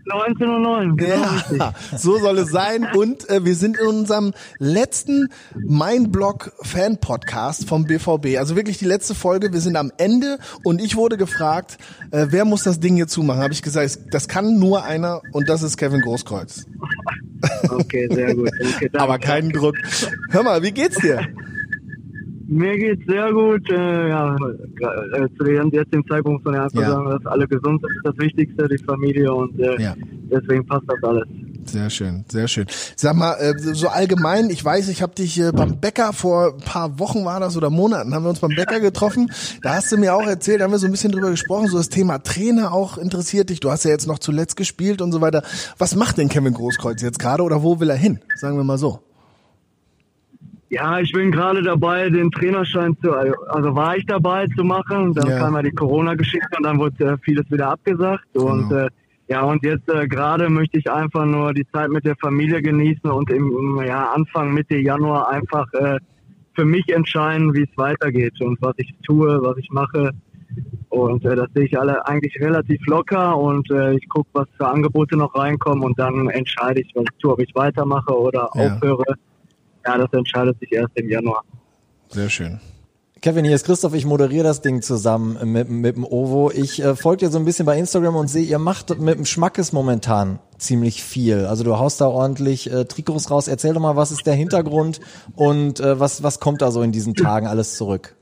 [0.10, 1.58] 1909, genau richtig.
[1.60, 2.88] Ja, so soll es sein.
[2.96, 8.38] Und äh, wir sind in unserem letzten Mindblock Fan Podcast vom BVB.
[8.38, 9.54] Also wirklich die letzte Folge.
[9.54, 11.78] Wir sind am Ende und ich wurde gefragt,
[12.12, 13.42] äh, wer muss das Ding hier zumachen?
[13.42, 16.66] Habe ich gesagt, das kann nur einer und das ist Kevin Großkreuz.
[17.70, 18.52] Okay, sehr gut.
[18.76, 18.90] Okay.
[18.98, 19.76] Aber keinen Druck.
[20.32, 21.28] Hör mal, wie geht's dir?
[22.54, 23.68] Mir geht's sehr gut.
[23.72, 26.90] Äh, ja, äh, zu dem jetzigen Zeitpunkt man ja einfach Ja.
[26.92, 29.96] sagen, dass alle gesund sind, ist das Wichtigste, die Familie und äh, Ja.
[30.32, 31.24] deswegen passt das alles.
[31.66, 32.66] Sehr schön, sehr schön.
[32.98, 36.58] Sag mal, äh, so allgemein, ich weiß, ich habe dich äh, beim Bäcker vor ein
[36.58, 39.32] paar Wochen war das oder Monaten, haben wir uns beim Bäcker getroffen.
[39.62, 41.88] Da hast du mir auch erzählt, haben wir so ein bisschen drüber gesprochen, so das
[41.90, 43.62] Thema Trainer auch interessiert dich.
[43.62, 45.42] Du hast ja jetzt noch zuletzt gespielt und so weiter.
[45.78, 48.20] Was macht denn Kevin Großkreuz jetzt gerade oder wo will er hin?
[48.36, 49.00] Sagen wir mal so.
[50.74, 55.14] Ja, ich bin gerade dabei, den Trainerschein zu, also war ich dabei zu machen.
[55.14, 55.38] Dann Ja.
[55.38, 58.26] kam ja die Corona-Geschichte und dann wurde äh, vieles wieder abgesagt.
[58.36, 58.82] Und Genau.
[58.86, 58.90] äh,
[59.28, 63.10] ja, und jetzt äh, gerade möchte ich einfach nur die Zeit mit der Familie genießen
[63.10, 66.00] und im ja, Anfang Mitte Januar einfach äh,
[66.56, 70.10] für mich entscheiden, wie es weitergeht und was ich tue, was ich mache.
[70.90, 74.68] Und äh, das sehe ich alle eigentlich relativ locker und äh, ich gucke, was für
[74.68, 78.66] Angebote noch reinkommen und dann entscheide ich, was ich tue, ob ich weitermache oder Ja.
[78.74, 79.04] aufhöre.
[79.86, 81.44] Ja, das entscheidet sich erst im Januar.
[82.10, 82.60] Sehr schön.
[83.24, 86.52] Kevin, hier ist Christoph, ich moderiere das Ding zusammen mit, mit dem Ovo.
[86.52, 89.24] Ich äh, folge dir so ein bisschen bei Instagram und sehe, ihr macht mit dem
[89.24, 91.46] Schmackes momentan ziemlich viel.
[91.46, 93.48] Also du haust da ordentlich äh, Trikots raus.
[93.48, 95.00] Erzähl doch mal, was ist der Hintergrund
[95.36, 98.18] und äh, was, was kommt da so in diesen Tagen alles zurück?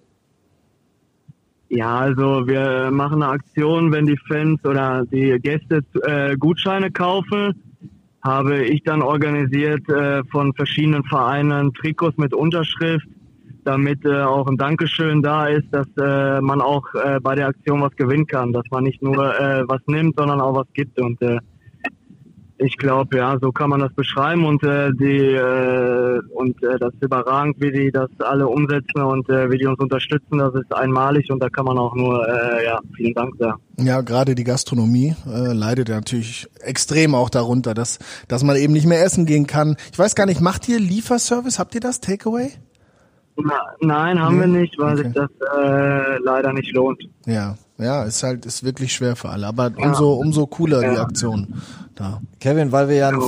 [1.70, 7.71] Ja, also wir machen eine Aktion, wenn die Fans oder die Gäste äh, Gutscheine kaufen,
[8.24, 13.08] habe ich dann organisiert äh, von verschiedenen Vereinen Trikots mit Unterschrift,
[13.64, 17.82] damit äh, auch ein Dankeschön da ist, dass äh, man auch äh, bei der Aktion
[17.82, 21.00] was gewinnen kann, dass man nicht nur äh, was nimmt, sondern auch was gibt.
[21.00, 21.40] Und äh,
[22.64, 26.94] ich glaube, ja, so kann man das beschreiben und äh, die äh, und äh, das
[26.94, 30.38] ist überragend, wie die das alle umsetzen und äh, wie die uns unterstützen.
[30.38, 33.60] Das ist einmalig und da kann man auch nur äh, ja vielen Dank sagen.
[33.80, 37.98] Ja, gerade die Gastronomie äh, leidet ja natürlich extrem auch darunter, dass,
[38.28, 39.76] dass man eben nicht mehr essen gehen kann.
[39.92, 41.58] Ich weiß gar nicht, macht ihr Lieferservice?
[41.58, 42.52] Habt ihr das, Takeaway?
[43.38, 44.42] Na, nein, haben Nee?
[44.42, 45.04] wir nicht, weil Okay.
[45.06, 47.02] sich das äh, leider nicht lohnt.
[47.26, 49.48] Ja, ja, ist halt, ist wirklich schwer für alle.
[49.48, 51.02] Aber umso, umso cooler die Ja.
[51.02, 51.62] Aktion
[51.96, 52.22] da.
[52.40, 53.20] Kevin, weil wir ja ein,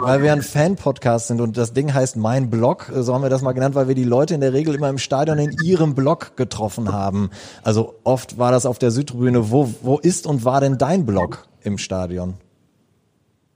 [0.00, 3.42] weil wir ein Fan-Podcast sind und das Ding heißt Mein Blog, so haben wir das
[3.42, 6.36] mal genannt, weil wir die Leute in der Regel immer im Stadion in ihrem Blog
[6.36, 7.30] getroffen haben.
[7.62, 9.50] Also oft war das auf der Südtribüne.
[9.50, 12.34] Wo, wo ist und war denn dein Blog im Stadion?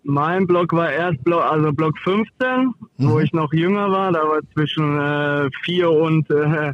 [0.03, 4.12] Mein Block war erst Block, also Block 15, wo ich noch jünger war.
[4.12, 6.72] Da war zwischen äh, 4 und äh,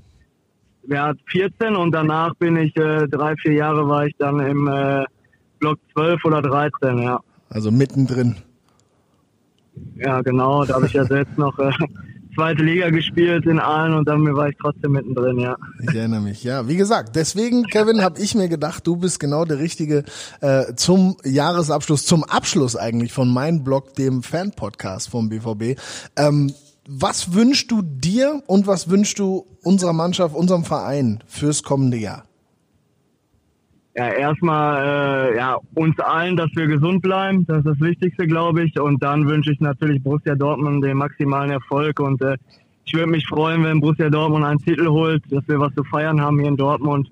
[0.89, 5.05] ja, 14 und danach bin ich äh, drei, vier Jahre war ich dann im äh,
[5.59, 7.21] Block 12 oder 13, ja.
[7.49, 8.37] Also mittendrin.
[9.97, 10.65] Ja, genau.
[10.65, 11.71] Da habe ich ja selbst noch äh,
[12.35, 15.57] zweite Liga gespielt in Aalen und dann war ich trotzdem mittendrin, ja.
[15.81, 16.69] Ich erinnere mich, ja.
[16.69, 20.05] Wie gesagt, deswegen, Kevin, habe ich mir gedacht, du bist genau der Richtige
[20.41, 25.81] äh, zum Jahresabschluss, zum Abschluss eigentlich von meinem Blog, dem Fan-Podcast vom BVB.
[26.17, 26.53] Ähm,
[26.89, 32.25] was wünschst du dir und was wünschst du unserer Mannschaft, unserem Verein fürs kommende Jahr?
[33.97, 37.47] Ja, erstmal äh, ja, uns allen, dass wir gesund bleiben.
[37.47, 38.79] Das ist das Wichtigste, glaube ich.
[38.79, 41.99] Und dann wünsche ich natürlich Borussia Dortmund den maximalen Erfolg.
[41.99, 42.37] Und äh,
[42.85, 46.21] ich würde mich freuen, wenn Borussia Dortmund einen Titel holt, dass wir was zu feiern
[46.21, 47.11] haben hier in Dortmund.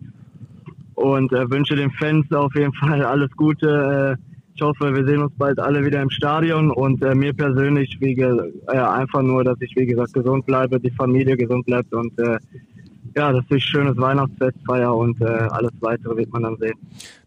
[0.95, 4.19] und äh, wünsche den Fans auf jeden Fall alles Gute.
[4.19, 7.97] Äh, ich hoffe, wir sehen uns bald alle wieder im Stadion und äh, mir persönlich
[8.01, 12.17] wie äh, einfach nur, dass ich wie gesagt gesund bleibe, die Familie gesund bleibt und
[12.21, 12.39] äh,
[13.15, 16.75] ja, dass ich schönes Weihnachtsfest feier und äh, alles weitere wird man dann sehen.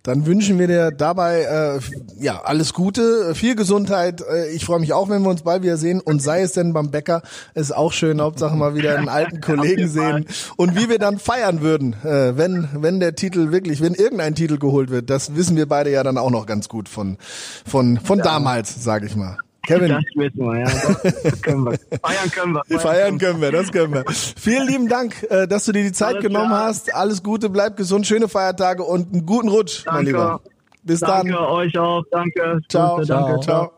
[0.04, 1.80] Dann wünschen wir dir dabei äh,
[2.24, 4.22] ja alles Gute, viel Gesundheit.
[4.22, 6.00] Äh, ich freue mich auch, wenn wir uns bald wieder sehen.
[6.00, 7.22] Und sei es denn beim Bäcker,
[7.56, 8.22] ist auch schön.
[8.22, 10.26] Hauptsache mal wieder einen alten Kollegen sehen.
[10.56, 14.58] Und wie wir dann feiern würden, äh, wenn wenn der Titel wirklich, wenn irgendein Titel
[14.58, 17.18] geholt wird, das wissen wir beide ja dann auch noch ganz gut von
[17.66, 18.24] von von ja.
[18.24, 19.38] damals, sage ich mal.
[19.68, 19.90] Kevin.
[19.90, 21.12] Das wissen wir, ja.
[21.24, 21.74] Das können wir.
[22.02, 22.64] Feiern können wir.
[22.64, 24.06] Feiern, Feiern können wir, das können wir.
[24.08, 26.68] Vielen lieben Dank, äh, dass du dir die Zeit Alles genommen klar.
[26.68, 26.96] hast.
[26.96, 29.98] Alles Gute, bleib gesund, schöne Feiertage und einen guten Rutsch, danke.
[29.98, 30.42] mein Lieber.
[30.84, 31.42] Bis danke, dann.
[31.42, 32.60] Danke euch auch, danke.
[32.70, 33.72] Ciao, Gute, danke, ciao.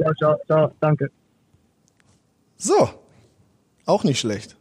[0.00, 1.10] Ciao, ciao, ciao, danke.
[2.56, 2.90] So,
[3.86, 4.57] auch nicht schlecht.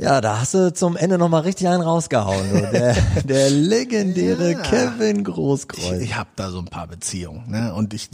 [0.00, 2.48] Ja, da hast du zum Ende nochmal richtig einen rausgehauen.
[2.52, 2.60] Du.
[2.70, 4.58] Der, der legendäre ja.
[4.60, 5.96] Kevin Großkreuz.
[5.96, 7.50] Ich, ich habe da so ein paar Beziehungen.
[7.50, 7.74] Ne?
[7.74, 8.08] Und ich,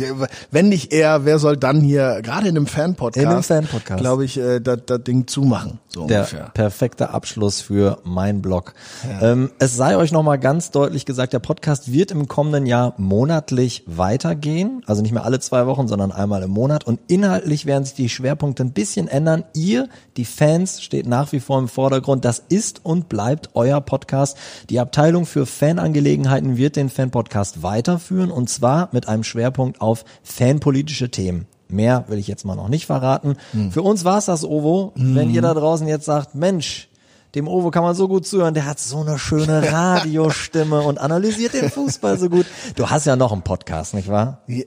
[0.50, 4.24] wenn nicht er, wer soll dann hier, gerade in einem Fan-Podcast, in einem Fan-Podcast, glaube
[4.24, 5.78] ich, äh, das Ding zumachen.
[5.94, 6.50] So der ungefähr.
[6.54, 8.74] perfekte Abschluss für mein Blog.
[9.08, 9.32] Ja.
[9.32, 13.84] Ähm, es sei euch nochmal ganz deutlich gesagt, der Podcast wird im kommenden Jahr monatlich
[13.86, 14.82] weitergehen.
[14.86, 16.84] Also nicht mehr alle zwei Wochen, sondern einmal im Monat.
[16.84, 19.44] Und inhaltlich werden sich die Schwerpunkte ein bisschen ändern.
[19.54, 22.24] Ihr, die Fans, steht nach wie vor im Vordergrund.
[22.24, 24.36] Das ist und bleibt euer Podcast.
[24.70, 31.10] Die Abteilung für Fanangelegenheiten wird den Fan-Podcast weiterführen und zwar mit einem Schwerpunkt auf fanpolitische
[31.10, 31.46] Themen.
[31.74, 33.36] Mehr will ich jetzt mal noch nicht verraten.
[33.52, 33.70] Hm.
[33.72, 34.92] Für uns war's das, Ovo.
[34.96, 35.14] Hm.
[35.14, 36.88] Wenn ihr da draußen jetzt sagt, Mensch,
[37.34, 41.54] dem Ovo kann man so gut zuhören, der hat so eine schöne Radiostimme und analysiert
[41.54, 42.46] den Fußball so gut.
[42.76, 44.42] Du hast ja noch einen Podcast, nicht wahr?
[44.46, 44.64] Ja,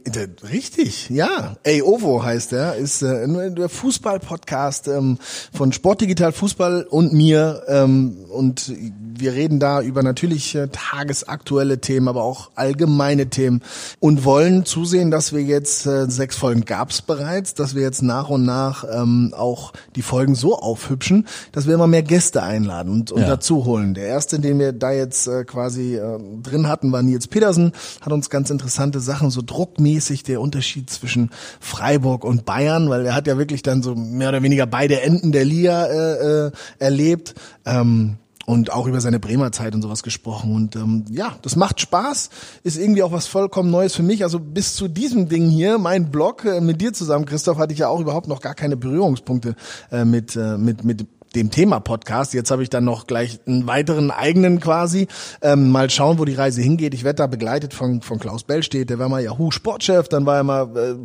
[0.52, 1.56] richtig, ja.
[1.64, 5.18] Ey, Ovo heißt er, ist äh, der Fußball-Podcast ähm,
[5.54, 8.74] von Sportdigital Fußball und mir ähm, und
[9.20, 13.62] wir reden da über natürlich äh, tagesaktuelle Themen, aber auch allgemeine Themen
[14.00, 18.30] und wollen zusehen, dass wir jetzt äh, sechs Folgen gab's bereits, dass wir jetzt nach
[18.30, 23.12] und nach ähm, auch die Folgen so aufhübschen, dass wir immer mehr Gäste einladen und,
[23.12, 23.28] und ja.
[23.28, 23.94] dazu holen.
[23.94, 28.12] Der erste, den wir da jetzt äh, quasi äh, drin hatten, war Nils Petersen, hat
[28.12, 33.28] uns ganz interessante Sachen, so druckmäßig der Unterschied zwischen Freiburg und Bayern, weil er hat
[33.28, 37.36] ja wirklich dann so mehr oder weniger beide Enden der Liga äh, äh, erlebt.
[37.66, 40.56] Ähm, und auch über seine Bremer Zeit und sowas gesprochen.
[40.56, 42.30] Und ähm, ja, das macht Spaß,
[42.64, 44.24] ist irgendwie auch was vollkommen Neues für mich.
[44.24, 47.80] Also bis zu diesem Ding hier, mein Blog äh, mit dir zusammen, Christoph, hatte ich
[47.80, 49.56] ja auch überhaupt noch gar keine Berührungspunkte
[49.92, 51.06] äh, mit, äh, mit, mit
[51.36, 52.34] dem Thema Podcast.
[52.34, 55.08] Jetzt habe ich dann noch gleich einen weiteren eigenen quasi.
[55.42, 56.94] Ähm, mal schauen, wo die Reise hingeht.
[56.94, 60.38] Ich werde da begleitet von, von Klaus Bellstedt, der war mal Yahoo Sportchef, dann war
[60.38, 60.96] er mal äh,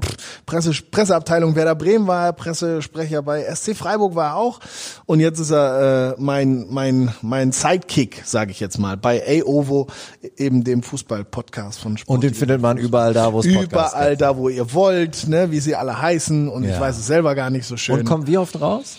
[0.47, 4.61] Presse, Presseabteilung Werder Bremen war er, Pressesprecher bei SC Freiburg war er auch.
[5.07, 9.89] Und jetzt ist er äh, mein, mein, mein Sidekick, sage ich jetzt mal, bei AOVO,
[10.37, 12.15] eben dem Fußball-Podcast von Sport.
[12.15, 15.51] Und den findet man überall da, wo es Podcasts Überall da, wo ihr wollt, ne,
[15.51, 16.49] wie sie alle heißen.
[16.49, 16.75] Und ja.
[16.75, 18.01] ich weiß es selber gar nicht so schön.
[18.01, 18.97] Und kommt wie oft raus?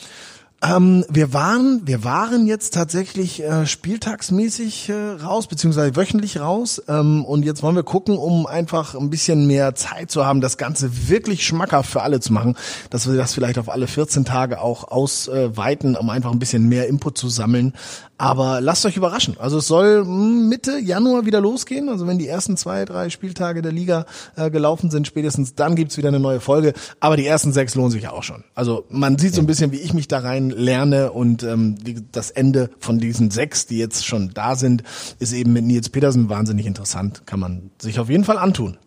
[0.63, 6.81] Ähm, wir waren, wir waren jetzt tatsächlich äh, spieltagsmäßig äh, raus, beziehungsweise wöchentlich raus.
[6.87, 10.57] Ähm, und jetzt wollen wir gucken, um einfach ein bisschen mehr Zeit zu haben, das
[10.57, 12.55] Ganze wirklich schmackhaft für alle zu machen,
[12.89, 16.87] dass wir das vielleicht auf alle 14 Tage auch ausweiten, um einfach ein bisschen mehr
[16.87, 17.73] Input zu sammeln.
[18.23, 19.35] Aber lasst euch überraschen.
[19.37, 21.89] Also es soll hm, Mitte Januar wieder losgehen.
[21.89, 24.05] Also wenn die ersten zwei, drei Spieltage der Liga
[24.37, 26.71] äh, gelaufen sind, spätestens dann gibt's wieder eine neue Folge.
[27.01, 28.45] Aber die ersten sechs lohnen sich ja auch schon.
[28.55, 31.75] Also man sieht so ein bisschen, wie ich mich da rein lerne und ähm,
[32.13, 34.83] das Ende von diesen sechs, die jetzt schon da sind,
[35.19, 37.27] ist eben mit Nils Petersen wahnsinnig interessant.
[37.27, 38.77] Kann man sich auf jeden Fall antun.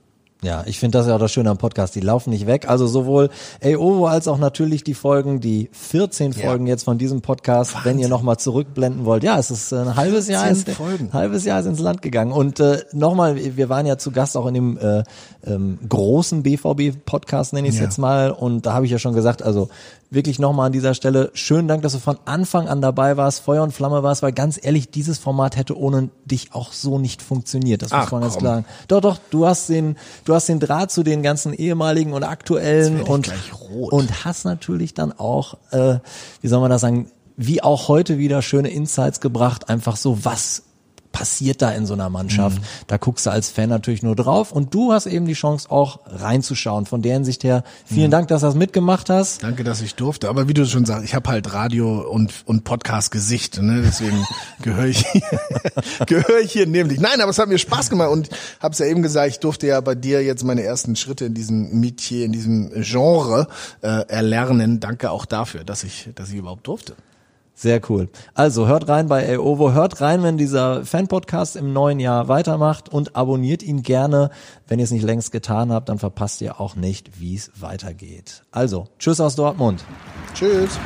[0.43, 1.95] Ja, ich finde das ja auch das Schöne am Podcast.
[1.95, 2.68] Die laufen nicht weg.
[2.68, 3.30] Also sowohl
[3.64, 6.74] AOVO als auch natürlich die Folgen, die 14 Folgen ja.
[6.74, 7.93] jetzt von diesem Podcast, Wahnsinn.
[7.93, 9.24] wenn ihr nochmal zurückblenden wollt.
[9.24, 12.32] Ja, es ist ein halbes Jahr, ins, ein halbes Jahr ist ins Land gegangen.
[12.32, 15.05] Und äh, nochmal, wir waren ja zu Gast auch in dem äh,
[15.47, 17.87] ähm, großen BVB-Podcast, nenne ich es ja.
[17.87, 18.30] jetzt mal.
[18.30, 19.70] Und da habe ich ja schon gesagt, also
[20.11, 23.62] wirklich nochmal an dieser Stelle schönen Dank, dass du von Anfang an dabei warst, Feuer
[23.62, 27.82] und Flamme warst, weil ganz ehrlich, dieses Format hätte ohne dich auch so nicht funktioniert.
[27.82, 28.66] Das muss man ganz klar sagen.
[28.88, 33.02] Doch, doch, du hast den, du hast den Draht zu den ganzen ehemaligen und aktuellen
[33.02, 33.32] und,
[33.70, 35.98] und hast natürlich dann auch, äh,
[36.40, 40.62] wie soll man das sagen, wie auch heute wieder schöne Insights gebracht, einfach so, was
[41.16, 42.58] passiert da in so einer Mannschaft?
[42.58, 42.64] Mhm.
[42.88, 46.00] Da guckst du als Fan natürlich nur drauf und du hast eben die Chance auch
[46.04, 46.84] reinzuschauen.
[46.84, 48.10] Von der Hinsicht her, vielen mhm.
[48.10, 49.42] Dank, dass du das mitgemacht hast.
[49.42, 50.28] Danke, dass ich durfte.
[50.28, 53.82] Aber wie du schon sagst, ich habe halt Radio und, und Podcast Gesicht, ne?
[53.82, 54.26] deswegen
[54.62, 55.06] gehöre ich,
[56.06, 57.00] gehöre ich hier nämlich.
[57.00, 58.28] Nein, aber es hat mir Spaß gemacht und
[58.60, 61.32] habe es ja eben gesagt, ich durfte ja bei dir jetzt meine ersten Schritte in
[61.32, 63.48] diesem Metier, in diesem Genre
[63.80, 64.80] äh, erlernen.
[64.80, 66.94] Danke auch dafür, dass ich, dass ich überhaupt durfte.
[67.59, 68.11] Sehr cool.
[68.34, 73.16] Also hört rein bei AOVO, hört rein, wenn dieser Fan-Podcast im neuen Jahr weitermacht und
[73.16, 74.28] abonniert ihn gerne.
[74.68, 78.44] Wenn ihr es nicht längst getan habt, dann verpasst ihr auch nicht, wie es weitergeht.
[78.50, 79.82] Also, tschüss aus Dortmund.
[80.34, 80.78] Tschüss.